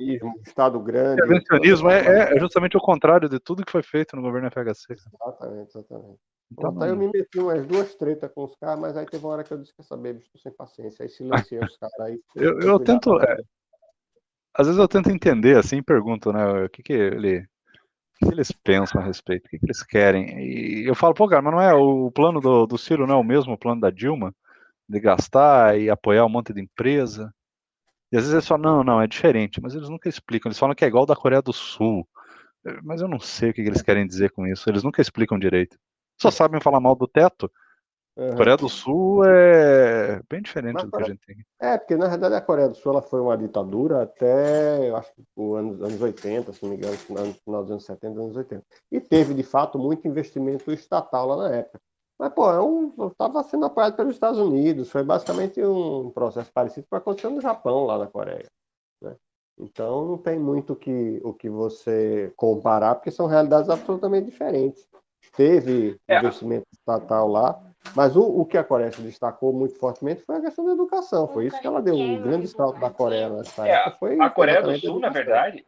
[0.47, 1.23] Estado grande.
[1.23, 4.95] Intervencionismo é, é, justamente o contrário de tudo que foi feito no governo FHC.
[4.95, 6.19] Exatamente, exatamente.
[6.53, 9.45] Então, eu me meti umas duas tretas com os caras, mas aí teve uma hora
[9.45, 11.03] que eu disse que saber, estou sem paciência.
[11.03, 12.21] Aí silenciei os caras aí.
[12.37, 13.21] eu, eu tento.
[13.21, 13.37] É,
[14.57, 16.65] às vezes eu tento entender assim pergunto, né?
[16.65, 17.47] O que, que ele.
[18.23, 19.47] O que eles pensam a respeito?
[19.47, 20.39] O que, eles querem?
[20.41, 23.19] E eu falo, pô, cara, mas não é o plano do, do Ciro, não é
[23.19, 24.35] o mesmo plano da Dilma?
[24.89, 27.35] De gastar e apoiar um monte de empresa?
[28.13, 30.49] E às vezes eles falam, não, não, é diferente, mas eles nunca explicam.
[30.49, 32.07] Eles falam que é igual da Coreia do Sul.
[32.83, 34.69] Mas eu não sei o que eles querem dizer com isso.
[34.71, 35.77] Eles nunca explicam direito.
[36.21, 37.51] Só sabem falar mal do teto.
[38.17, 38.37] Uhum.
[38.37, 41.45] Coreia do Sul é bem diferente mas, do que a gente tem.
[41.61, 45.13] É, porque na verdade a Coreia do Sul ela foi uma ditadura até, eu acho
[45.13, 48.37] que os anos, anos 80, se não me engano, no final dos anos 70, anos
[48.37, 48.65] 80.
[48.93, 51.81] E teve, de fato, muito investimento estatal lá na época.
[52.19, 54.91] Mas, pô, é um, estava sendo apoiado pelos Estados Unidos.
[54.91, 58.47] Foi basicamente um processo parecido com o que aconteceu no Japão, lá na Coreia.
[59.03, 59.17] Né?
[59.59, 64.87] Então, não tem muito que, o que você comparar, porque são realidades absolutamente diferentes.
[65.37, 66.19] Teve é.
[66.19, 67.61] investimento estatal lá,
[67.95, 71.29] mas o, o que a Coreia se destacou muito fortemente foi a questão da educação.
[71.29, 73.97] Foi isso que ela deu um grande salto da Coreia nessa é, época.
[73.99, 75.65] Foi a Coreia do Sul, na verdade,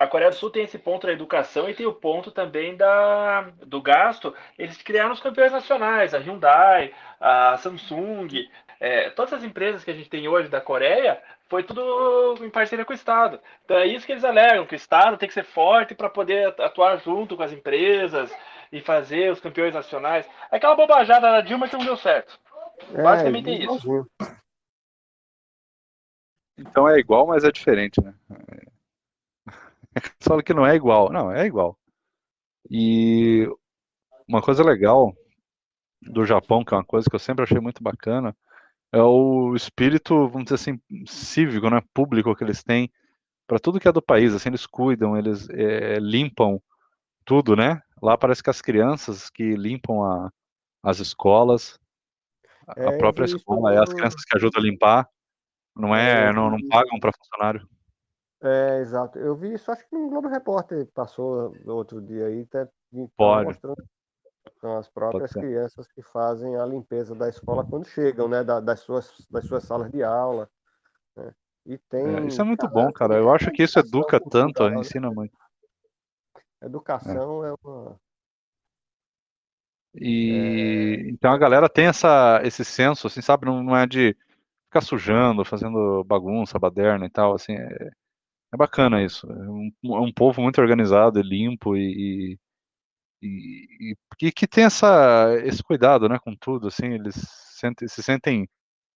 [0.00, 3.42] a Coreia do Sul tem esse ponto da educação e tem o ponto também da,
[3.66, 4.34] do gasto.
[4.58, 8.48] Eles criaram os campeões nacionais, a Hyundai, a Samsung,
[8.80, 12.84] é, todas as empresas que a gente tem hoje da Coreia, foi tudo em parceria
[12.84, 13.38] com o Estado.
[13.62, 16.46] Então é isso que eles alegam, que o Estado tem que ser forte para poder
[16.58, 18.34] atuar junto com as empresas
[18.72, 20.28] e fazer os campeões nacionais.
[20.50, 22.38] Aquela bobajada da Dilma que não deu certo.
[22.92, 24.06] É, Basicamente é isso.
[26.58, 28.14] Então é igual, mas é diferente, né?
[30.20, 31.10] Só que não é igual.
[31.10, 31.78] Não, é igual.
[32.70, 33.48] E
[34.28, 35.14] uma coisa legal
[36.02, 38.36] do Japão, que é uma coisa que eu sempre achei muito bacana,
[38.92, 42.90] é o espírito, vamos dizer assim, cívico, né, público que eles têm
[43.46, 44.34] para tudo que é do país.
[44.34, 46.60] Assim, eles cuidam, eles é, limpam
[47.24, 47.82] tudo, né?
[48.02, 50.30] Lá parece que as crianças que limpam a,
[50.82, 51.78] as escolas,
[52.66, 55.08] a, é, própria escola, é as crianças que ajudam a limpar,
[55.76, 57.68] não é, é não, não pagam para funcionário.
[58.42, 59.18] É, exato.
[59.18, 62.66] Eu vi isso, acho que no Globo Repórter passou outro dia aí, tá,
[63.16, 63.46] Pode.
[63.46, 63.84] mostrando
[64.60, 68.80] são as próprias crianças que fazem a limpeza da escola quando chegam, né, da, das,
[68.80, 70.48] suas, das suas salas de aula.
[71.16, 71.32] Né?
[71.66, 73.16] E tem, é, isso é muito cara, bom, cara.
[73.16, 74.76] Eu acho que isso educa tanto, né?
[74.76, 75.36] ensina muito.
[76.62, 78.00] Educação é, é uma.
[79.94, 81.10] E é...
[81.10, 83.46] então a galera tem essa, esse senso, assim, sabe?
[83.46, 84.16] Não, não é de
[84.66, 87.52] ficar sujando, fazendo bagunça, baderna e tal, assim.
[87.54, 87.90] É,
[88.52, 89.26] é bacana isso.
[89.30, 92.38] É um, é um povo muito organizado e limpo e,
[93.22, 97.14] e, e, que tem essa, esse cuidado, né, com tudo, assim, eles
[97.58, 98.48] sentem, se sentem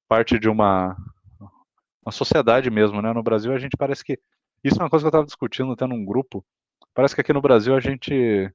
[0.09, 0.96] parte de uma,
[2.05, 4.18] uma sociedade mesmo, né, no Brasil a gente parece que,
[4.62, 6.44] isso é uma coisa que eu estava discutindo até num grupo,
[6.94, 8.50] parece que aqui no Brasil a gente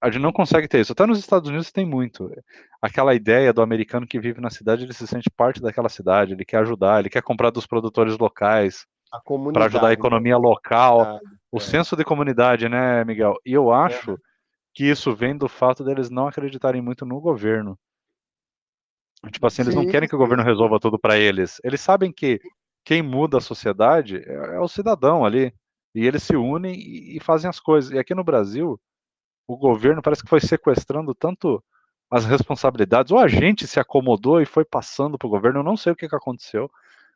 [0.00, 0.92] a gente não consegue ter isso.
[0.92, 2.30] Até nos Estados Unidos tem muito.
[2.80, 6.44] Aquela ideia do americano que vive na cidade, ele se sente parte daquela cidade, ele
[6.44, 8.86] quer ajudar, ele quer comprar dos produtores locais,
[9.52, 9.94] para ajudar a né?
[9.94, 11.60] economia local, o é.
[11.60, 13.34] senso de comunidade, né, Miguel?
[13.44, 14.16] E eu acho é.
[14.74, 17.78] que isso vem do fato deles não acreditarem muito no governo.
[19.32, 21.60] Tipo assim, eles sim, não querem que o governo resolva tudo para eles.
[21.64, 22.40] Eles sabem que
[22.84, 25.52] quem muda a sociedade é, é, o cidadão ali.
[25.94, 27.90] E eles se unem e, e fazem as coisas.
[27.90, 28.80] E aqui no Brasil,
[29.46, 31.62] o governo parece que foi sequestrando tanto
[32.10, 35.76] as responsabilidades, ou a gente se acomodou e foi passando para o governo, eu não
[35.76, 36.70] sei o que, que aconteceu,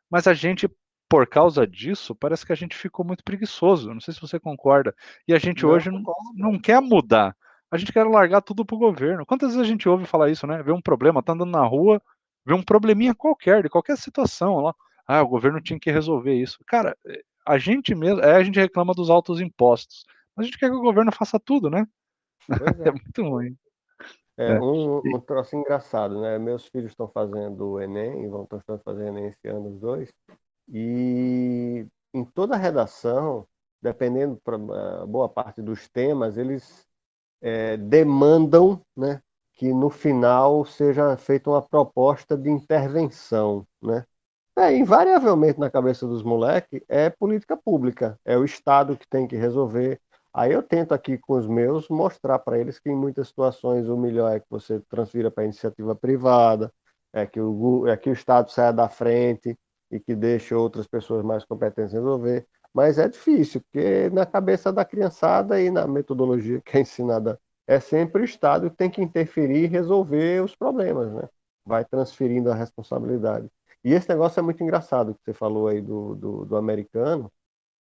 [0.09, 0.69] mas a gente
[1.13, 3.93] por causa disso, parece que a gente ficou muito preguiçoso.
[3.93, 4.95] Não sei se você concorda.
[5.27, 6.01] E a gente hoje não,
[6.33, 7.37] não, quer mudar.
[7.69, 9.23] A gente quer largar tudo pro governo.
[9.23, 10.63] Quantas vezes a gente ouve falar isso, né?
[10.63, 12.01] Vê um problema, tá andando na rua,
[12.43, 14.73] vê um probleminha qualquer, de qualquer situação lá.
[15.05, 16.57] Ah, o governo tinha que resolver isso.
[16.65, 20.05] Cara, eh, a gente mesmo, é, a gente reclama dos altos impostos.
[20.35, 21.87] Mas a gente quer que o governo faça tudo, né?
[22.85, 22.89] É.
[22.89, 22.91] é.
[22.91, 23.57] muito ruim.
[24.37, 24.59] É, é.
[24.59, 26.37] Um, um troço engraçado, né?
[26.37, 30.11] Meus filhos estão fazendo o Enem, vão estar fazendo Enem esse ano, os dois.
[30.67, 33.47] E em toda a redação,
[33.81, 34.57] dependendo para
[35.05, 36.87] boa parte dos temas, eles
[37.41, 39.21] é, demandam né,
[39.53, 43.67] que no final seja feita uma proposta de intervenção.
[43.81, 44.05] Né?
[44.55, 49.35] É, invariavelmente na cabeça dos moleques é política pública, é o Estado que tem que
[49.35, 49.99] resolver.
[50.33, 53.97] Aí eu tento aqui com os meus mostrar para eles que em muitas situações o
[53.97, 56.71] melhor é que você transfira para iniciativa privada,
[57.11, 59.57] é que o, é que o Estado saia da frente,
[59.93, 62.47] e que deixa outras pessoas mais competentes resolver.
[62.73, 67.79] Mas é difícil, porque na cabeça da criançada e na metodologia que é ensinada é
[67.79, 71.29] sempre o Estado que tem que interferir e resolver os problemas, né?
[71.65, 73.47] Vai transferindo a responsabilidade.
[73.83, 77.31] E esse negócio é muito engraçado que você falou aí do, do, do americano,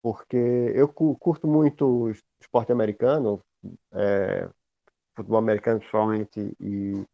[0.02, 2.10] porque eu curto muito
[2.40, 3.40] esporte americano,
[3.92, 4.48] é,
[5.16, 7.04] futebol americano principalmente, e,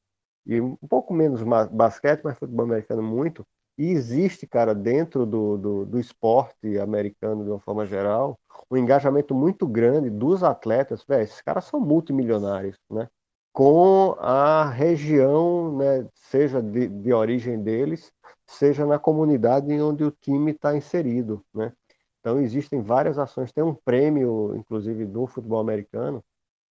[0.46, 3.46] e um pouco menos basquete, mas futebol americano muito.
[3.76, 8.36] E existe, cara, dentro do, do, do, esporte americano, de uma forma geral,
[8.70, 11.04] um engajamento muito grande dos atletas.
[11.06, 13.08] Véio, esses caras são multimilionários, né?
[13.58, 18.12] Com a região, né, seja de, de origem deles,
[18.46, 21.72] seja na comunidade em onde o time está inserido, né?
[22.20, 23.52] Então, existem várias ações.
[23.52, 26.24] Tem um prêmio, inclusive, do futebol americano,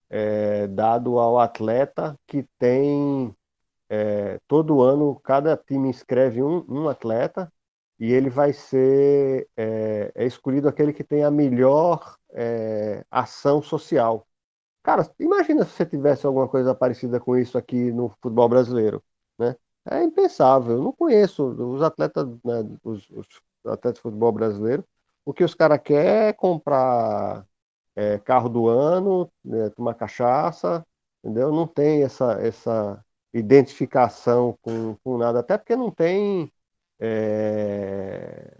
[0.09, 3.35] é, dado ao atleta que tem
[3.89, 7.51] é, todo ano cada time inscreve um, um, atleta
[7.99, 14.26] e ele vai ser é, é escolhido aquele que tem a melhor é, ação social.
[14.87, 19.03] Cara, imagina se você tivesse alguma coisa parecida com isso aqui no futebol brasileiro,
[19.37, 19.55] né?
[19.89, 20.77] É impensável.
[20.77, 23.27] Eu não conheço os atletas, né, os, os
[23.65, 24.85] atletas de futebol brasileiro.
[25.25, 27.45] O que os caras querem é comprar
[27.95, 30.85] é, carro do ano, né, tomar cachaça,
[31.23, 31.51] entendeu?
[31.51, 36.53] Não tem essa, essa identificação com, com nada, até porque não tem.
[36.99, 38.57] É,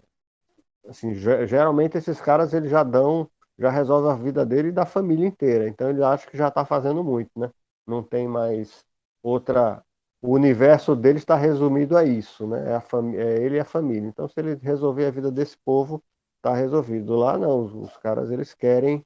[0.88, 5.26] assim, geralmente esses caras eles já dão, já resolvem a vida dele e da família
[5.26, 5.68] inteira.
[5.68, 7.50] Então ele acha que já está fazendo muito, né?
[7.86, 8.84] Não tem mais
[9.22, 9.84] outra.
[10.20, 12.72] O universo dele está resumido a isso, né?
[12.72, 13.12] É, a fam...
[13.14, 14.08] é ele e a família.
[14.08, 16.02] Então, se ele resolver a vida desse povo,
[16.36, 17.14] está resolvido.
[17.16, 19.04] Lá não, os, os caras eles querem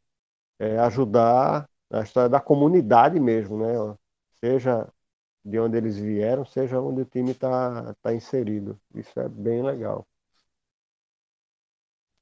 [0.58, 3.74] é, ajudar a história da comunidade mesmo, né?
[4.40, 4.88] Seja
[5.44, 8.80] de onde eles vieram, seja onde o time está tá inserido.
[8.94, 10.06] Isso é bem legal.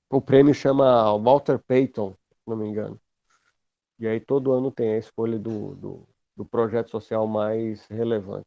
[0.08, 2.14] O prêmio chama Walter Payton,
[2.50, 3.00] não me engano.
[3.98, 8.46] E aí todo ano tem a escolha do, do, do projeto social mais relevante.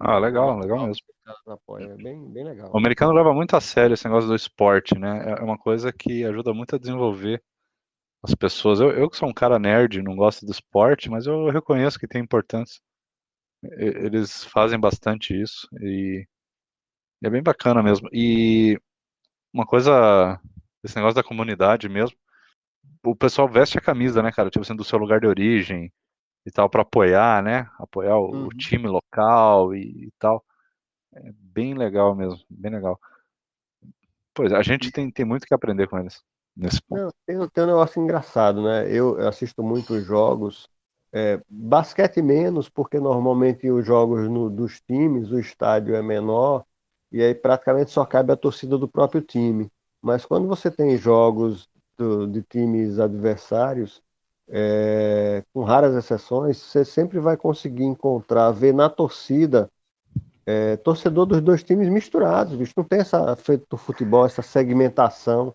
[0.00, 1.04] Ah, legal, legal mesmo.
[1.80, 2.70] É bem, bem legal.
[2.72, 5.34] O americano leva muito a sério esse negócio do esporte, né?
[5.38, 7.42] É uma coisa que ajuda muito a desenvolver
[8.22, 8.80] as pessoas.
[8.80, 12.08] Eu, eu que sou um cara nerd, não gosto do esporte, mas eu reconheço que
[12.08, 12.80] tem importância.
[13.62, 16.26] Eles fazem bastante isso e
[17.22, 18.08] é bem bacana mesmo.
[18.12, 18.78] E
[19.52, 20.40] uma coisa,
[20.84, 22.16] esse negócio da comunidade mesmo,
[23.04, 24.50] o pessoal veste a camisa, né, cara?
[24.50, 25.92] Tipo assim, do seu lugar de origem
[26.44, 27.68] e tal, para apoiar, né?
[27.78, 28.46] Apoiar o, uhum.
[28.46, 30.44] o time local e, e, tal.
[31.14, 32.98] É bem legal mesmo, bem legal.
[34.34, 36.22] Pois, a gente tem, tem muito que aprender com eles
[36.56, 37.02] nesse ponto.
[37.02, 38.90] Não, tem, tem um negócio engraçado, né?
[38.90, 40.68] Eu assisto muitos jogos
[41.12, 46.64] é, basquete menos, porque normalmente os jogos no, dos times, o estádio é menor,
[47.10, 49.70] e aí praticamente só cabe a torcida do próprio time.
[50.02, 54.02] Mas quando você tem jogos do, de times adversários,
[54.48, 59.70] é, com raras exceções, você sempre vai conseguir encontrar, ver na torcida
[60.46, 62.72] é, torcedor dos dois times misturados, bicho.
[62.76, 65.54] Não tem essa feito do futebol, essa segmentação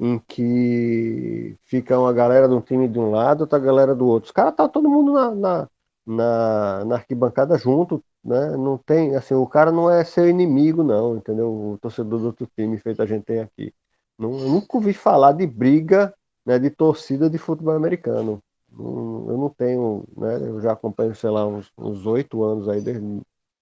[0.00, 4.26] em que fica uma galera de um time de um lado, outra galera do outro.
[4.26, 5.68] Os caras tá todo mundo na, na,
[6.06, 8.56] na, na, arquibancada junto, né?
[8.56, 11.48] Não tem, assim, o cara não é seu inimigo, não, entendeu?
[11.74, 13.72] O torcedor do outro time, feito a gente tem aqui.
[14.18, 18.42] Não, nunca ouvi falar de briga, né, de torcida de futebol americano.
[18.70, 20.36] Não, eu não tenho, né?
[20.36, 23.20] Eu já acompanho, sei lá, uns oito anos aí, desde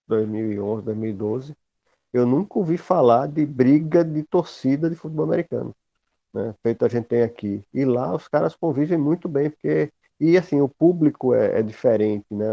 [0.09, 1.57] 2011, 2012.
[2.13, 5.75] Eu nunca ouvi falar de briga de torcida de futebol americano
[6.35, 7.63] né, feito a gente tem aqui.
[7.73, 9.93] E lá os caras convivem muito bem, porque.
[10.21, 12.47] E assim, o público é, é diferente, né?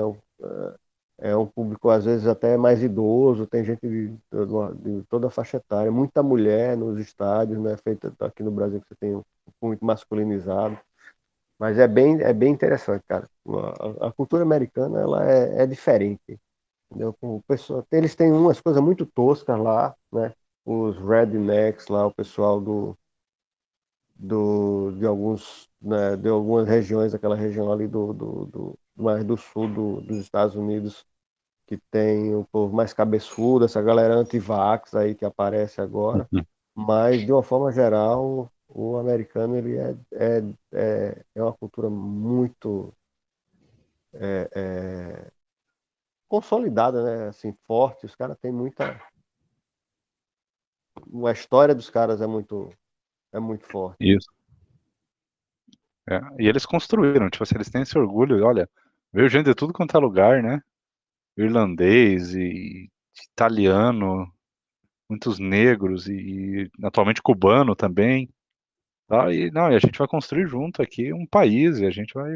[1.21, 5.57] É, um público, às vezes, até mais idoso, tem gente de, de toda a faixa
[5.57, 7.77] etária, muita mulher nos estádios, né?
[7.77, 9.23] Feito aqui no Brasil, que você tem um
[9.62, 10.79] muito masculinizado.
[11.60, 13.29] Mas é bem, é bem interessante, cara.
[14.01, 16.39] A, a cultura americana, ela é, é diferente.
[16.91, 17.13] Entendeu?
[17.21, 20.34] Com pessoa, eles têm umas coisas muito toscas lá, né?
[20.65, 22.97] Os rednecks lá, o pessoal do,
[24.15, 29.36] do, de, alguns, né, de algumas regiões, aquela região ali do, do, do mais do
[29.38, 31.05] sul do, dos Estados Unidos,
[31.71, 36.27] que tem o povo mais cabeçudo, essa galera anti-vax aí que aparece agora.
[36.29, 36.43] Uhum.
[36.75, 42.93] Mas, de uma forma geral, o americano ele é, é, é, é uma cultura muito
[44.13, 45.31] é, é,
[46.27, 47.29] consolidada, né?
[47.29, 48.05] Assim, forte.
[48.05, 48.99] Os caras têm muita.
[51.25, 52.69] A história dos caras é muito
[53.31, 53.95] é muito forte.
[54.01, 54.27] Isso.
[56.10, 58.69] É, e eles construíram, tipo assim, eles têm esse orgulho, olha,
[59.13, 60.62] veio gente de tudo quanto é lugar, né?
[61.38, 62.89] Irlandês e
[63.34, 64.32] italiano,
[65.10, 68.30] muitos negros e, e atualmente cubano também.
[69.08, 69.34] Tá?
[69.34, 72.36] E, não, e a gente vai construir junto aqui um país e a gente vai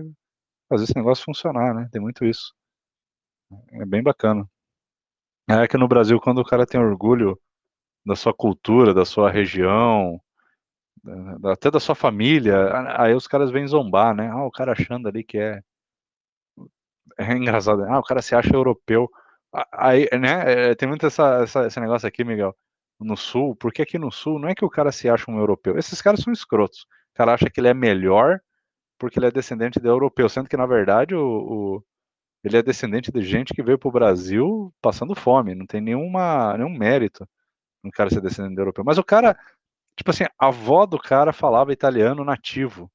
[0.69, 1.89] fazer esse negócio funcionar, né?
[1.91, 2.53] Tem muito isso.
[3.71, 4.47] É bem bacana.
[5.49, 7.39] É que no Brasil, quando o cara tem orgulho
[8.05, 10.21] da sua cultura, da sua região,
[11.51, 12.55] até da sua família,
[12.97, 14.27] aí os caras vêm zombar, né?
[14.29, 15.61] Ah, o cara achando ali que é.
[17.17, 17.83] É engraçado.
[17.83, 19.09] Ah, o cara se acha europeu.
[19.71, 20.71] Aí, né?
[20.71, 22.55] É, tem muito essa, essa, esse negócio aqui, Miguel,
[22.99, 25.77] no sul, porque aqui no sul não é que o cara se acha um europeu.
[25.77, 26.81] Esses caras são escrotos.
[27.13, 28.39] O cara acha que ele é melhor
[28.99, 31.21] porque ele é descendente de europeu, sendo que na verdade o,
[31.77, 31.83] o
[32.43, 35.55] ele é descendente de gente que veio para o Brasil passando fome.
[35.55, 37.27] Não tem nenhuma, nenhum mérito
[37.83, 38.83] no cara ser descendente de europeu.
[38.85, 39.37] Mas o cara
[39.95, 42.91] Tipo assim, a avó do cara falava italiano nativo.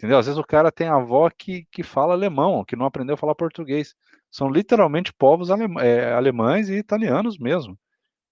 [0.00, 0.16] Entendeu?
[0.16, 3.34] Às vezes o cara tem avó que, que fala alemão, que não aprendeu a falar
[3.34, 3.94] português.
[4.30, 7.78] São literalmente povos alema, é, alemães e italianos mesmo,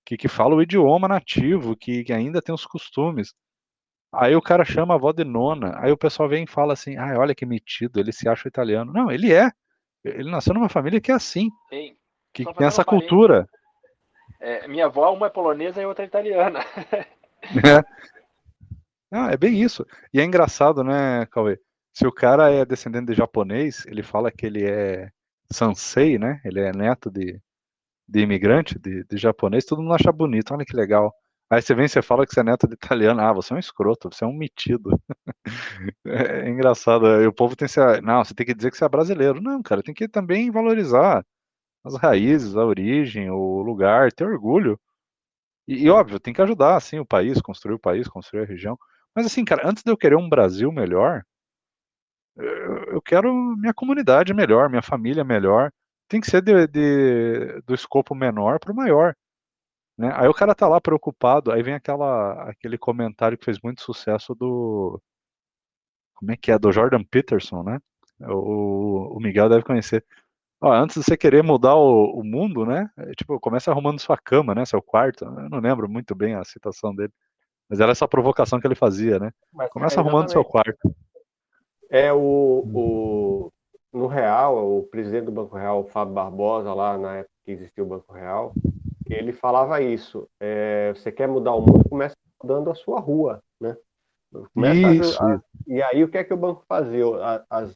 [0.02, 3.34] que, que falam o idioma nativo, que, que ainda tem os costumes.
[4.10, 5.78] Aí o cara chama a avó de nona.
[5.78, 8.90] Aí o pessoal vem e fala assim: ah, olha que metido, ele se acha italiano.
[8.90, 9.50] Não, ele é.
[10.02, 11.50] Ele nasceu numa família que é assim.
[11.70, 11.94] Ei,
[12.32, 13.46] que tem essa cultura.
[14.40, 16.60] É, minha avó, uma é polonesa e outra é italiana.
[17.54, 18.17] É.
[19.10, 19.86] Ah, é bem isso.
[20.12, 21.58] E é engraçado, né, Cauê?
[21.94, 25.10] Se o cara é descendente de japonês, ele fala que ele é
[25.52, 26.40] sansei, né?
[26.44, 27.40] Ele é neto de,
[28.08, 31.12] de imigrante, de, de japonês, todo mundo acha bonito, olha que legal.
[31.50, 33.56] Aí você vem e você fala que você é neto de italiano, ah, você é
[33.56, 34.90] um escroto, você é um metido.
[36.06, 38.84] É, engraçado, e o povo tem que ser, não, você tem que dizer que você
[38.84, 39.40] é brasileiro.
[39.40, 41.24] Não, cara, tem que também valorizar
[41.84, 44.78] as raízes, a origem, o lugar, ter orgulho.
[45.68, 48.78] E, e óbvio, tem que ajudar, assim, o país, construir o país, construir a região.
[49.14, 51.24] Mas assim, cara, antes de eu querer um Brasil melhor,
[52.36, 55.72] eu, eu quero minha comunidade melhor, minha família melhor.
[56.08, 59.14] Tem que ser de, de do escopo menor para o maior.
[59.98, 60.12] Né?
[60.14, 64.34] Aí o cara tá lá preocupado, aí vem aquela, aquele comentário que fez muito sucesso
[64.34, 65.00] do.
[66.14, 66.58] Como é que é?
[66.58, 67.78] Do Jordan Peterson, né?
[68.20, 70.04] O, o Miguel deve conhecer.
[70.60, 72.90] Ó, antes de você querer mudar o, o mundo, né?
[72.96, 74.64] é, tipo, começa arrumando sua cama, né?
[74.64, 75.24] Seu quarto.
[75.24, 77.12] Eu não lembro muito bem a citação dele.
[77.68, 79.30] Mas era essa provocação que ele fazia, né?
[79.52, 80.94] Mas, Começa é, arrumando seu quarto.
[81.90, 83.52] É o, o
[83.92, 87.88] no Real, o presidente do Banco Real, Fábio Barbosa, lá na época que existiu o
[87.88, 88.52] Banco Real,
[89.08, 90.28] ele falava isso.
[90.40, 93.76] é, você quer mudar o mundo, começa mudando a sua rua, né?
[94.54, 97.04] Começa Isso, a- e aí o que é que o banco fazia?
[97.48, 97.74] As,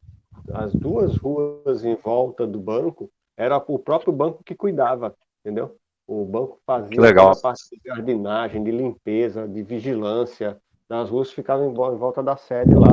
[0.52, 5.76] as duas ruas em volta do banco era o próprio banco que cuidava, entendeu?
[6.12, 7.26] O banco fazia Que legal.
[7.26, 11.96] toda a parte de jardinagem, de limpeza, de vigilância das ruas ficavam em vo- em
[11.96, 12.88] volta da sede lá.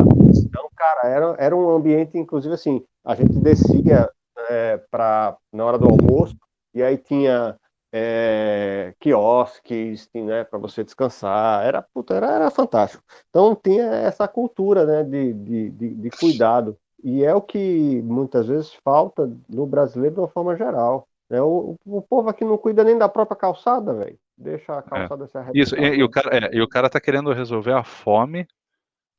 [0.47, 4.09] Então, cara, era, era um ambiente, inclusive assim, a gente descia
[4.49, 6.35] é, pra, na hora do almoço
[6.73, 7.57] e aí tinha
[7.91, 13.03] é, quiosques, né, para você descansar, era, puta, era, era fantástico.
[13.29, 16.77] Então tinha essa cultura né, de, de, de, de cuidado.
[17.03, 21.07] E é o que muitas vezes falta no brasileiro de uma forma geral.
[21.29, 21.41] Né?
[21.41, 24.17] O, o povo aqui não cuida nem da própria calçada, velho.
[24.37, 25.59] Deixa a calçada se arrebentar.
[25.59, 28.47] Isso, e, e o cara, é, e o cara tá querendo resolver a fome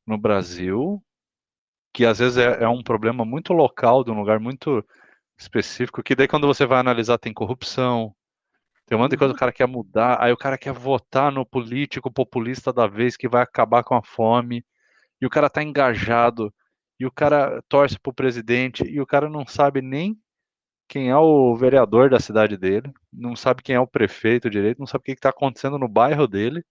[0.05, 1.01] no Brasil,
[1.93, 4.83] que às vezes é, é um problema muito local, de um lugar muito
[5.37, 8.13] específico, que daí quando você vai analisar tem corrupção,
[8.85, 11.31] tem um monte de coisa que o cara quer mudar, aí o cara quer votar
[11.31, 14.65] no político populista da vez que vai acabar com a fome,
[15.19, 16.53] e o cara tá engajado,
[16.99, 20.20] e o cara torce pro presidente, e o cara não sabe nem
[20.91, 24.87] quem é o vereador da cidade dele, não sabe quem é o prefeito direito, não
[24.87, 26.63] sabe o que está acontecendo no bairro dele,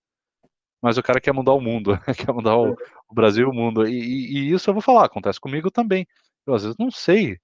[0.83, 2.77] mas o cara quer mudar o mundo, quer mudar o,
[3.09, 3.87] o Brasil e o mundo.
[3.89, 6.07] E, e- e isso eu vou falar, acontece comigo também.
[6.47, 7.39] Eu às vezes não sei o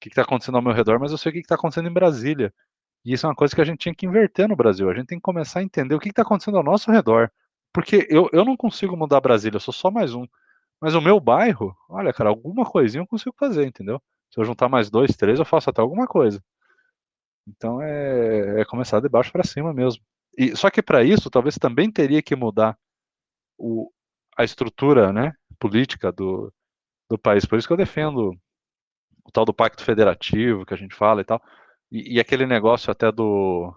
[0.00, 2.52] que está acontecendo ao meu redor, mas eu sei o que está acontecendo em Brasília.
[3.04, 4.90] E isso é uma coisa que a gente tinha que inverter no Brasil.
[4.90, 7.30] A gente tem que começar a entender o que está acontecendo ao nosso redor.
[7.72, 10.26] Porque eu, eu não consigo mudar Brasília, eu sou só mais um.
[10.80, 14.02] Mas o meu bairro, olha, cara, alguma coisinha eu consigo fazer, entendeu?
[14.36, 16.44] Se eu juntar mais dois, três, eu faço até alguma coisa.
[17.48, 20.04] Então é, é começar de baixo para cima mesmo.
[20.36, 22.78] E só que para isso, talvez também teria que mudar
[23.56, 23.90] o,
[24.36, 26.52] a estrutura, né, política do,
[27.08, 27.46] do país.
[27.46, 28.36] Por isso que eu defendo
[29.24, 31.42] o tal do pacto federativo que a gente fala e tal.
[31.90, 33.74] E, e aquele negócio até do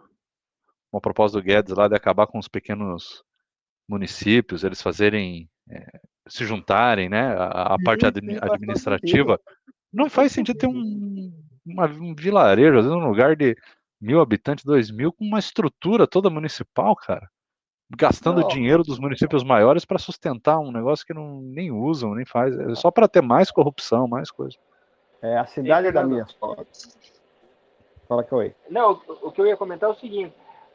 [0.91, 3.23] uma proposta do Guedes lá de acabar com os pequenos
[3.87, 9.39] municípios, eles fazerem é, se juntarem, né, a, a parte administrativa.
[9.91, 11.31] Não faz sentido ter um,
[11.65, 13.55] uma- um vilarejo, às vezes um lugar de
[13.99, 17.29] mil habitantes, dois mil, com uma estrutura toda municipal, cara.
[17.97, 18.47] Gastando Não.
[18.47, 22.57] dinheiro dos municípios maiores para sustentar um negócio que não nem usam, nem faz.
[22.57, 24.55] É só para ter mais corrupção, mais coisa.
[25.21, 26.25] É a cidade Ei, da minha.
[28.07, 28.55] Fala que oi.
[28.69, 30.33] Não, o, o que eu ia comentar é o seguinte,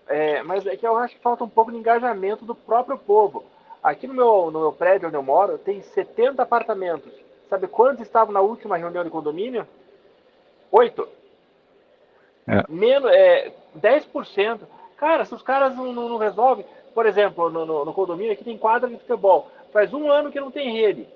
[0.09, 3.45] é, mas é que eu acho que falta um pouco de engajamento do próprio povo.
[3.83, 7.13] Aqui no meu, no meu prédio onde eu moro, tem 70 apartamentos.
[7.49, 9.67] Sabe quantos estavam na última reunião de condomínio?
[10.73, 11.09] Oito.
[12.47, 12.65] É.
[12.69, 14.61] Menos, é, 10%.
[14.97, 16.65] Cara, se os caras não, não, não resolvem,
[16.95, 19.51] por exemplo, no, no, no condomínio aqui tem quadra de futebol.
[19.73, 21.07] Faz um ano que não tem rede.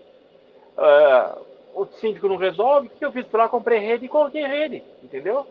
[0.76, 1.38] Ah,
[1.74, 3.26] o síndico não resolve, o que eu fiz?
[3.26, 5.46] Fui lá, comprei rede e coloquei rede, entendeu?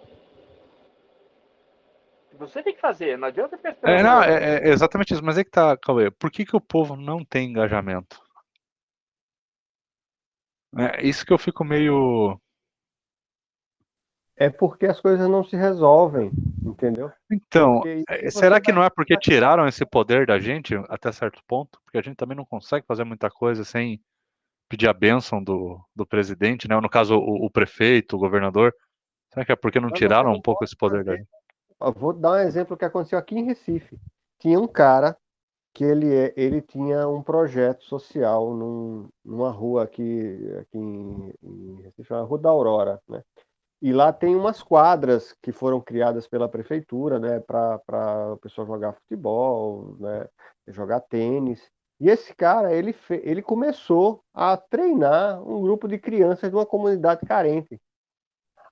[2.38, 3.99] Você tem que fazer, não adianta ficar esperando.
[3.99, 5.25] É, não, é, é exatamente isso.
[5.25, 6.11] Mas é que tá, Cauê.
[6.11, 8.21] Por que, que o povo não tem engajamento?
[10.76, 12.39] É isso que eu fico meio.
[14.36, 16.32] É porque as coisas não se resolvem,
[16.63, 17.11] entendeu?
[17.32, 21.80] Então, é, será que não é porque tiraram esse poder da gente até certo ponto?
[21.84, 23.99] Porque a gente também não consegue fazer muita coisa sem
[24.70, 26.80] pedir a bênção do, do presidente, né?
[26.80, 28.74] No caso, o, o prefeito, o governador.
[29.34, 31.28] Será que é porque não tiraram um pouco esse poder da gente?
[31.80, 33.97] Ó, Vou dar um exemplo que aconteceu aqui em Recife.
[34.39, 35.18] Tinha um cara
[35.78, 41.93] que ele, é, ele tinha um projeto social num, numa rua aqui, aqui em, em
[42.25, 43.21] Rua da Aurora, né?
[43.80, 48.93] E lá tem umas quadras que foram criadas pela prefeitura, né, para o pessoal jogar
[48.93, 50.28] futebol, né,
[50.67, 51.61] jogar tênis.
[51.99, 57.23] E esse cara, ele, ele começou a treinar um grupo de crianças de uma comunidade
[57.23, 57.80] carente.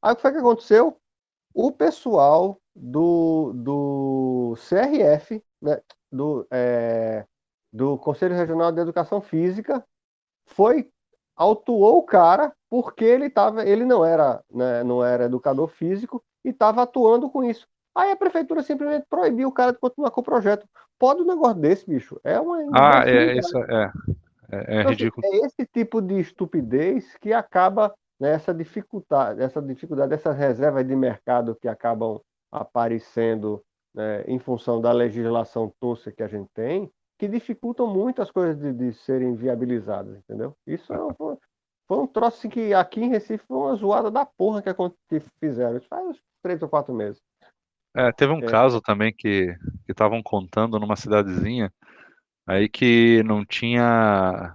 [0.01, 0.97] Aí o que foi que aconteceu?
[1.53, 5.79] O pessoal do, do CRF, né,
[6.11, 7.25] do, é,
[7.71, 9.83] do Conselho Regional de Educação Física,
[10.45, 10.89] foi
[11.35, 16.49] autuou o cara porque ele tava, ele não era, né, não era educador físico e
[16.49, 17.67] estava atuando com isso.
[17.93, 20.67] Aí a prefeitura simplesmente proibiu o cara de continuar com o projeto.
[20.99, 22.19] Pode um negócio desse, bicho?
[22.23, 22.57] É uma.
[22.73, 23.91] Ah, é, isso é,
[24.51, 25.25] é, é então, assim, ridículo.
[25.25, 30.95] É esse tipo de estupidez que acaba nessa né, dificuldade, essa dificuldade, essas reservas de
[30.95, 32.19] mercado que acabam
[32.51, 33.63] aparecendo
[33.95, 38.59] né, em função da legislação tosca que a gente tem, que dificultam muito as coisas
[38.59, 40.55] de, de serem viabilizadas, entendeu?
[40.67, 40.97] Isso é
[41.87, 44.73] foi um troço assim, que aqui em Recife foi uma zoada da porra que,
[45.07, 45.77] que fizeram.
[45.77, 47.21] Isso faz uns três ou quatro meses.
[47.95, 48.47] É, teve um é.
[48.47, 49.55] caso também que
[49.87, 51.71] estavam contando numa cidadezinha
[52.45, 54.53] aí que não tinha.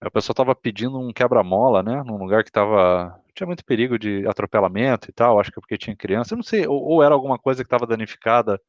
[0.00, 2.02] A pessoa estava pedindo um quebra-mola, né?
[2.04, 3.18] Num lugar que tava.
[3.34, 6.34] Tinha muito perigo de atropelamento e tal, acho que é porque tinha criança.
[6.34, 8.60] Eu não sei, ou, ou era alguma coisa que estava danificada,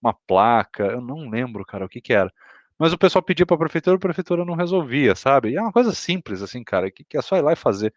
[0.00, 2.32] uma placa, eu não lembro, cara, o que que era.
[2.78, 5.50] Mas o pessoal pedia para a prefeitura, a prefeitura não resolvia, sabe?
[5.50, 7.94] E é uma coisa simples, assim, cara, que, que é só ir lá e fazer.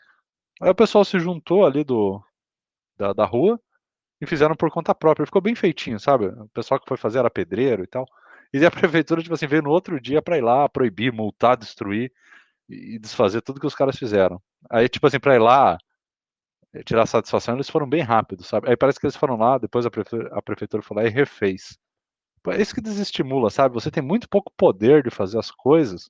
[0.62, 2.22] Aí o pessoal se juntou ali do,
[2.98, 3.60] da, da rua
[4.22, 5.26] e fizeram por conta própria.
[5.26, 6.28] Ficou bem feitinho, sabe?
[6.28, 8.06] O pessoal que foi fazer era pedreiro e tal.
[8.54, 12.12] E a prefeitura, tipo assim, veio no outro dia para ir lá, proibir, multar, destruir
[12.70, 14.42] e desfazer tudo que os caras fizeram.
[14.70, 15.78] Aí, tipo assim, para ir lá
[16.86, 18.70] tirar satisfação, eles foram bem rápidos, sabe?
[18.70, 21.78] Aí parece que eles foram lá, depois a prefeitura, a prefeitura foi lá e refez.
[22.50, 23.74] É isso que desestimula, sabe?
[23.76, 26.10] Você tem muito pouco poder de fazer as coisas,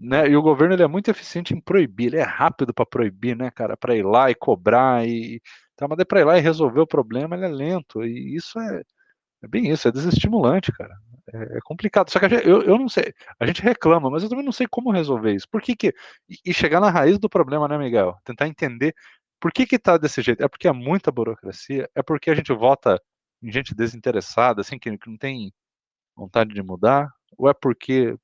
[0.00, 0.28] né?
[0.28, 3.50] E o governo ele é muito eficiente em proibir, ele é rápido para proibir, né,
[3.50, 3.76] cara?
[3.76, 5.40] Para ir lá e cobrar e
[5.76, 8.82] tá, mas para ir lá e resolver o problema, ele é lento e isso é,
[9.42, 10.94] é bem isso, é desestimulante, cara.
[11.32, 12.10] É, é complicado.
[12.10, 14.66] Só que gente, eu, eu não sei, a gente reclama, mas eu também não sei
[14.68, 15.48] como resolver isso.
[15.50, 15.94] Por que que
[16.44, 18.16] e chegar na raiz do problema, né, Miguel?
[18.24, 18.94] Tentar entender
[19.44, 20.42] por que que tá desse jeito?
[20.42, 21.86] É porque é muita burocracia?
[21.94, 22.98] É porque a gente vota
[23.42, 25.52] em gente desinteressada, assim, que, não tem
[26.16, 27.12] vontade de mudar?
[27.36, 28.16] Ou é porque.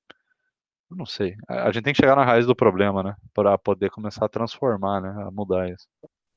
[0.90, 1.36] Eu não sei.
[1.46, 3.16] A gente tem que chegar na raiz do problema, né?
[3.34, 5.10] Para poder começar a transformar, né?
[5.26, 5.86] A mudar isso.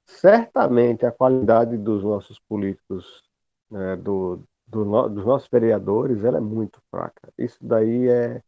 [0.05, 3.23] Certamente a qualidade dos nossos políticos,
[3.71, 7.31] né, do, do no, dos nossos vereadores, ela é muito fraca.
[7.37, 8.43] Isso daí é,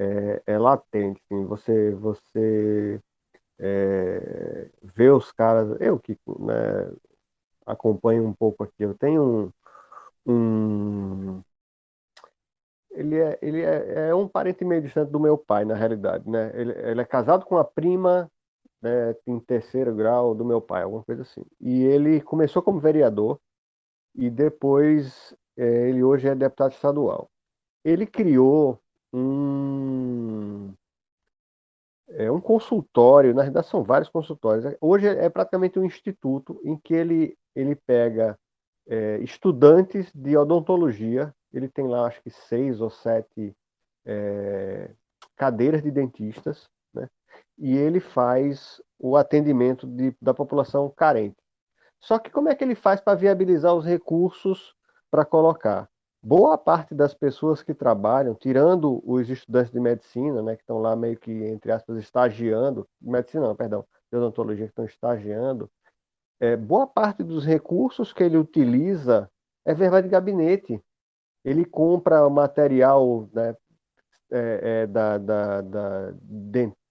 [0.00, 1.22] é, é latente.
[1.30, 1.46] Assim.
[1.46, 3.00] Você, você
[3.58, 5.76] é, vê os caras.
[5.80, 6.92] Eu que né,
[7.66, 9.52] acompanho um pouco aqui, eu tenho
[10.26, 11.42] um, um
[12.90, 16.50] ele é, ele é, é, um parente meio distante do meu pai, na realidade, né?
[16.54, 18.30] Ele, ele é casado com a prima
[18.80, 21.44] né, em terceiro grau do meu pai, alguma coisa assim.
[21.60, 23.38] E ele começou como vereador
[24.14, 27.30] e depois é, ele hoje é deputado estadual.
[27.84, 28.80] Ele criou
[29.12, 29.65] um
[32.16, 34.74] é um consultório, na verdade são vários consultórios.
[34.80, 38.38] Hoje é praticamente um instituto em que ele ele pega
[38.88, 43.56] é, estudantes de odontologia ele tem lá acho que seis ou sete
[44.04, 44.90] é,
[45.36, 47.08] cadeiras de dentistas, né?
[47.58, 51.36] e ele faz o atendimento de, da população carente.
[52.00, 54.74] Só que como é que ele faz para viabilizar os recursos
[55.10, 55.88] para colocar?
[56.28, 60.96] Boa parte das pessoas que trabalham, tirando os estudantes de medicina, né, que estão lá
[60.96, 65.70] meio que, entre aspas, estagiando, medicina não, perdão, de odontologia que estão estagiando,
[66.40, 69.30] é, boa parte dos recursos que ele utiliza
[69.64, 70.82] é verba de gabinete
[71.44, 73.56] ele compra material né,
[74.32, 76.12] é, é, da, da, da,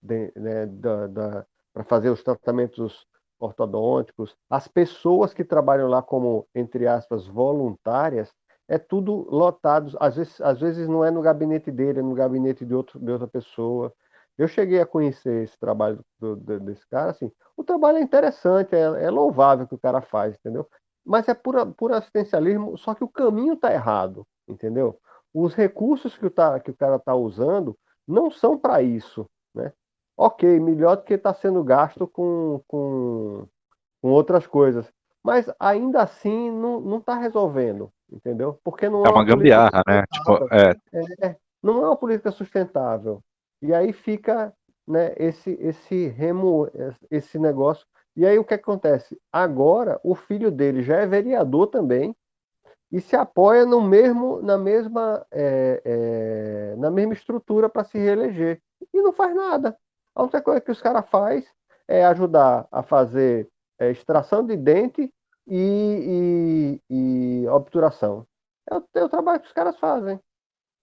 [0.01, 3.05] né, da para fazer os tratamentos
[3.37, 4.33] ortodônticos.
[4.49, 8.33] As pessoas que trabalham lá como, entre aspas, voluntárias,
[8.67, 9.95] é tudo lotado.
[9.99, 13.11] Às vezes, às vezes não é no gabinete dele, é no gabinete de, outro, de
[13.11, 13.93] outra pessoa.
[14.37, 18.75] Eu cheguei a conhecer esse trabalho do, do, desse cara, assim, o trabalho é interessante,
[18.75, 20.67] é, é louvável que o cara faz, entendeu?
[21.05, 24.99] Mas é por, por assistencialismo, só que o caminho está errado entendeu?
[25.33, 29.73] Os recursos que o, tá, que o cara está usando não são para isso, né?
[30.17, 33.47] Ok, melhor do que está sendo gasto com, com,
[34.01, 34.89] com outras coisas,
[35.25, 38.59] mas ainda assim não está resolvendo, entendeu?
[38.63, 40.03] Porque não é, é uma, uma gambiarra, né?
[40.13, 40.75] Tipo, é...
[41.25, 43.23] É, não é uma política sustentável.
[43.59, 44.53] E aí fica
[44.87, 46.69] né, esse, esse remo,
[47.09, 47.87] esse negócio.
[48.15, 49.19] E aí o que acontece?
[49.33, 52.15] Agora o filho dele já é vereador também,
[52.91, 58.61] e se apoia no mesmo, na, mesma, é, é, na mesma estrutura para se reeleger.
[58.93, 59.75] E não faz nada.
[60.13, 61.43] A única coisa que os caras faz
[61.87, 63.49] é ajudar a fazer
[63.79, 65.13] é, extração de dente
[65.47, 68.25] e, e, e obturação.
[68.69, 70.19] É o, é o, trabalho que os caras fazem.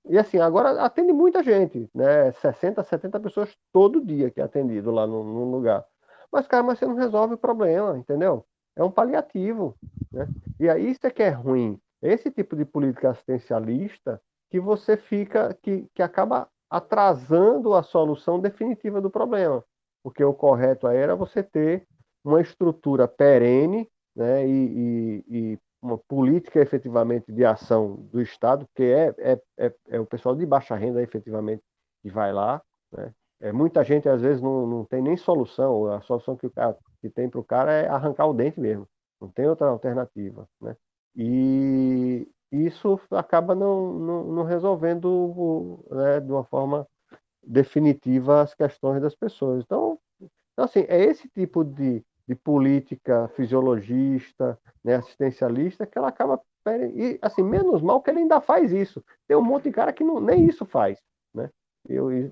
[0.08, 2.32] E assim, agora atende muita gente, né?
[2.32, 5.84] 60, 70 pessoas todo dia que é atendido lá no, no lugar.
[6.32, 8.44] Mas, cara, mas você não resolve o problema, entendeu?
[8.74, 9.76] É um paliativo.
[10.10, 10.26] Né?
[10.58, 11.78] E aí isso é que é ruim.
[12.00, 14.20] Esse tipo de política assistencialista
[14.50, 19.64] que você fica, que, que acaba atrasando a solução definitiva do problema.
[20.02, 21.86] Porque o correto aí era você ter
[22.24, 28.84] uma estrutura perene né, e, e, e uma política efetivamente de ação do Estado, porque
[28.84, 31.62] é, é, é, é, o pessoal de baixa renda efetivamente
[32.02, 32.62] que vai lá.
[32.92, 33.12] Né?
[33.40, 36.76] É, muita gente às vezes não, não tem nem solução, a solução que, o cara,
[37.00, 38.88] que tem para o cara é arrancar o dente mesmo,
[39.20, 40.48] não tem outra alternativa.
[40.60, 40.76] Né?
[41.16, 46.86] E isso acaba não, não, não resolvendo né, de uma forma
[47.42, 49.64] definitiva as questões das pessoas.
[49.64, 49.98] Então,
[50.52, 56.40] então assim, é esse tipo de, de política fisiologista, né, assistencialista, que ela acaba.
[56.66, 59.04] E, assim, menos mal que ele ainda faz isso.
[59.28, 60.98] Tem um monte de cara que não, nem isso faz,
[61.34, 61.50] né?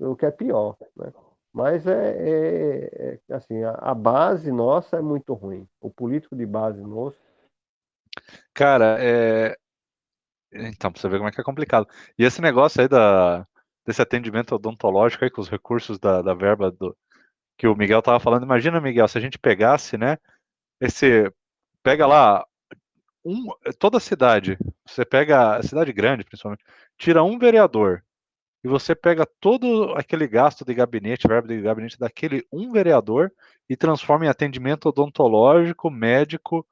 [0.01, 1.11] O que é pior, né?
[1.53, 5.67] Mas é, é, é assim, a, a, base nossa é muito ruim.
[5.81, 7.19] O político de base nosso.
[8.53, 9.57] Cara, é...
[10.53, 11.87] então, pra você ver como é que é complicado.
[12.17, 13.45] E esse negócio aí da,
[13.85, 16.95] desse atendimento odontológico aí com os recursos da, da verba do,
[17.61, 18.41] que o Miguel estava falando.
[18.41, 20.17] Imagina, Miguel, se a gente pegasse, né?
[20.81, 21.31] Esse
[21.83, 22.43] pega lá
[23.23, 26.63] um, toda a cidade, você pega a cidade grande, principalmente,
[26.97, 28.03] tira um vereador
[28.63, 33.31] e você pega todo aquele gasto de gabinete, verbo de gabinete daquele um vereador
[33.69, 36.65] e transforma em atendimento odontológico, médico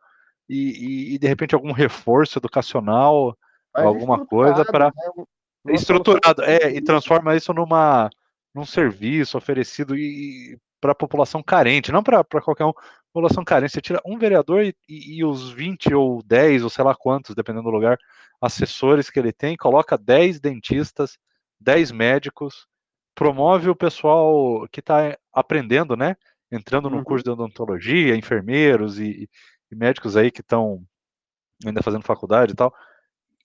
[0.50, 3.38] e, e, e de repente algum reforço educacional,
[3.72, 4.92] Mas alguma coisa para
[5.64, 5.76] né?
[5.76, 8.10] estruturado, é, e transforma isso numa
[8.56, 12.74] num serviço oferecido e, para a população carente, não para qualquer um,
[13.14, 13.74] população carente.
[13.74, 17.64] Você tira um vereador e, e, os 20 ou 10, ou sei lá quantos, dependendo
[17.64, 17.98] do lugar,
[18.42, 21.18] assessores que ele tem, coloca 10 dentistas,
[21.60, 22.68] 10 médicos,
[23.16, 26.16] promove o pessoal que está aprendendo, né?
[26.52, 27.04] Entrando no uhum.
[27.04, 29.30] curso de odontologia, enfermeiros e,
[29.72, 30.84] e médicos aí que estão
[31.66, 32.74] ainda fazendo faculdade e tal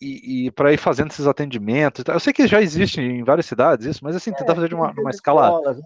[0.01, 2.05] e, e para ir fazendo esses atendimentos.
[2.07, 4.74] Eu sei que já existe em várias cidades isso, mas assim, tentar é, fazer de
[4.74, 5.80] uma, uma escala escolas,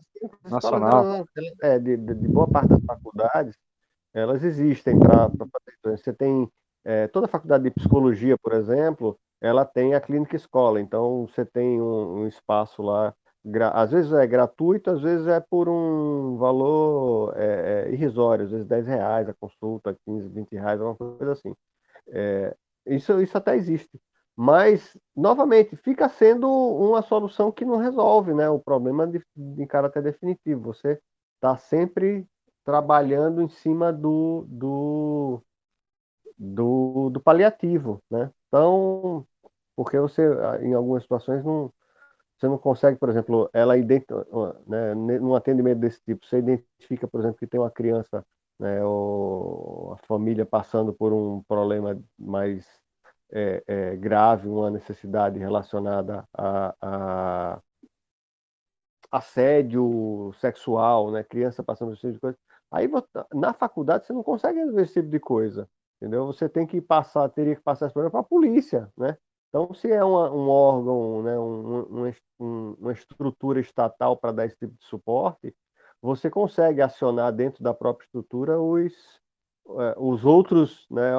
[0.44, 1.26] nacional.
[1.62, 3.54] É, de, de, de, boa parte das faculdades,
[4.14, 5.96] elas existem para fazer.
[5.98, 6.50] Você tem
[6.84, 11.44] é, toda a faculdade de psicologia, por exemplo, ela tem a clínica escola, então você
[11.44, 13.14] tem um, um espaço lá.
[13.72, 18.66] Às vezes é gratuito, às vezes é por um valor é, é, irrisório, às vezes
[18.66, 21.54] 10 reais a consulta, 15, 20 reais, alguma coisa assim.
[22.10, 22.54] É,
[22.88, 24.00] isso, isso até existe.
[24.36, 30.02] Mas, novamente, fica sendo uma solução que não resolve né, o problema de, de caráter
[30.02, 30.72] definitivo.
[30.72, 31.00] Você
[31.34, 32.24] está sempre
[32.64, 35.42] trabalhando em cima do, do,
[36.38, 38.00] do, do, paliativo.
[38.08, 38.30] Né?
[38.46, 39.26] Então,
[39.74, 40.22] porque você,
[40.62, 41.72] em algumas situações, não,
[42.38, 43.76] você não consegue, por exemplo, ela
[44.66, 48.24] né, num atendimento desse tipo, você identifica, por exemplo, que tem uma criança,
[48.58, 52.66] né, ou a família passando por um problema mais
[53.30, 57.62] é, é, grave, uma necessidade relacionada a, a
[59.10, 61.22] assédio sexual, né?
[61.24, 62.38] Criança passando por esse tipo de coisa.
[62.70, 62.90] Aí
[63.34, 66.26] na faculdade você não consegue ver esse tipo de coisa, entendeu?
[66.26, 69.16] Você tem que passar, teria que passar esse problema para a polícia, né?
[69.48, 74.56] Então, se é uma, um órgão, né, um, um, uma estrutura estatal para dar esse
[74.58, 75.56] tipo de suporte,
[76.00, 78.92] você consegue acionar dentro da própria estrutura os,
[79.70, 81.18] é, os outros, né,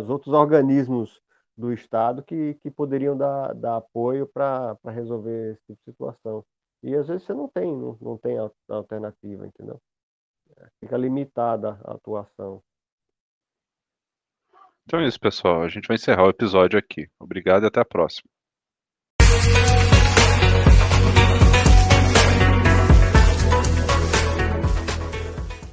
[0.00, 1.22] os outros organismos
[1.56, 6.44] do Estado que, que poderiam dar, dar apoio para resolver esse tipo de situação.
[6.82, 8.36] E às vezes você não tem, não, não tem
[8.68, 9.80] alternativa, entendeu?
[10.80, 12.62] Fica limitada a atuação.
[14.86, 15.62] Então é isso, pessoal.
[15.62, 17.08] A gente vai encerrar o episódio aqui.
[17.18, 18.28] Obrigado e até a próxima.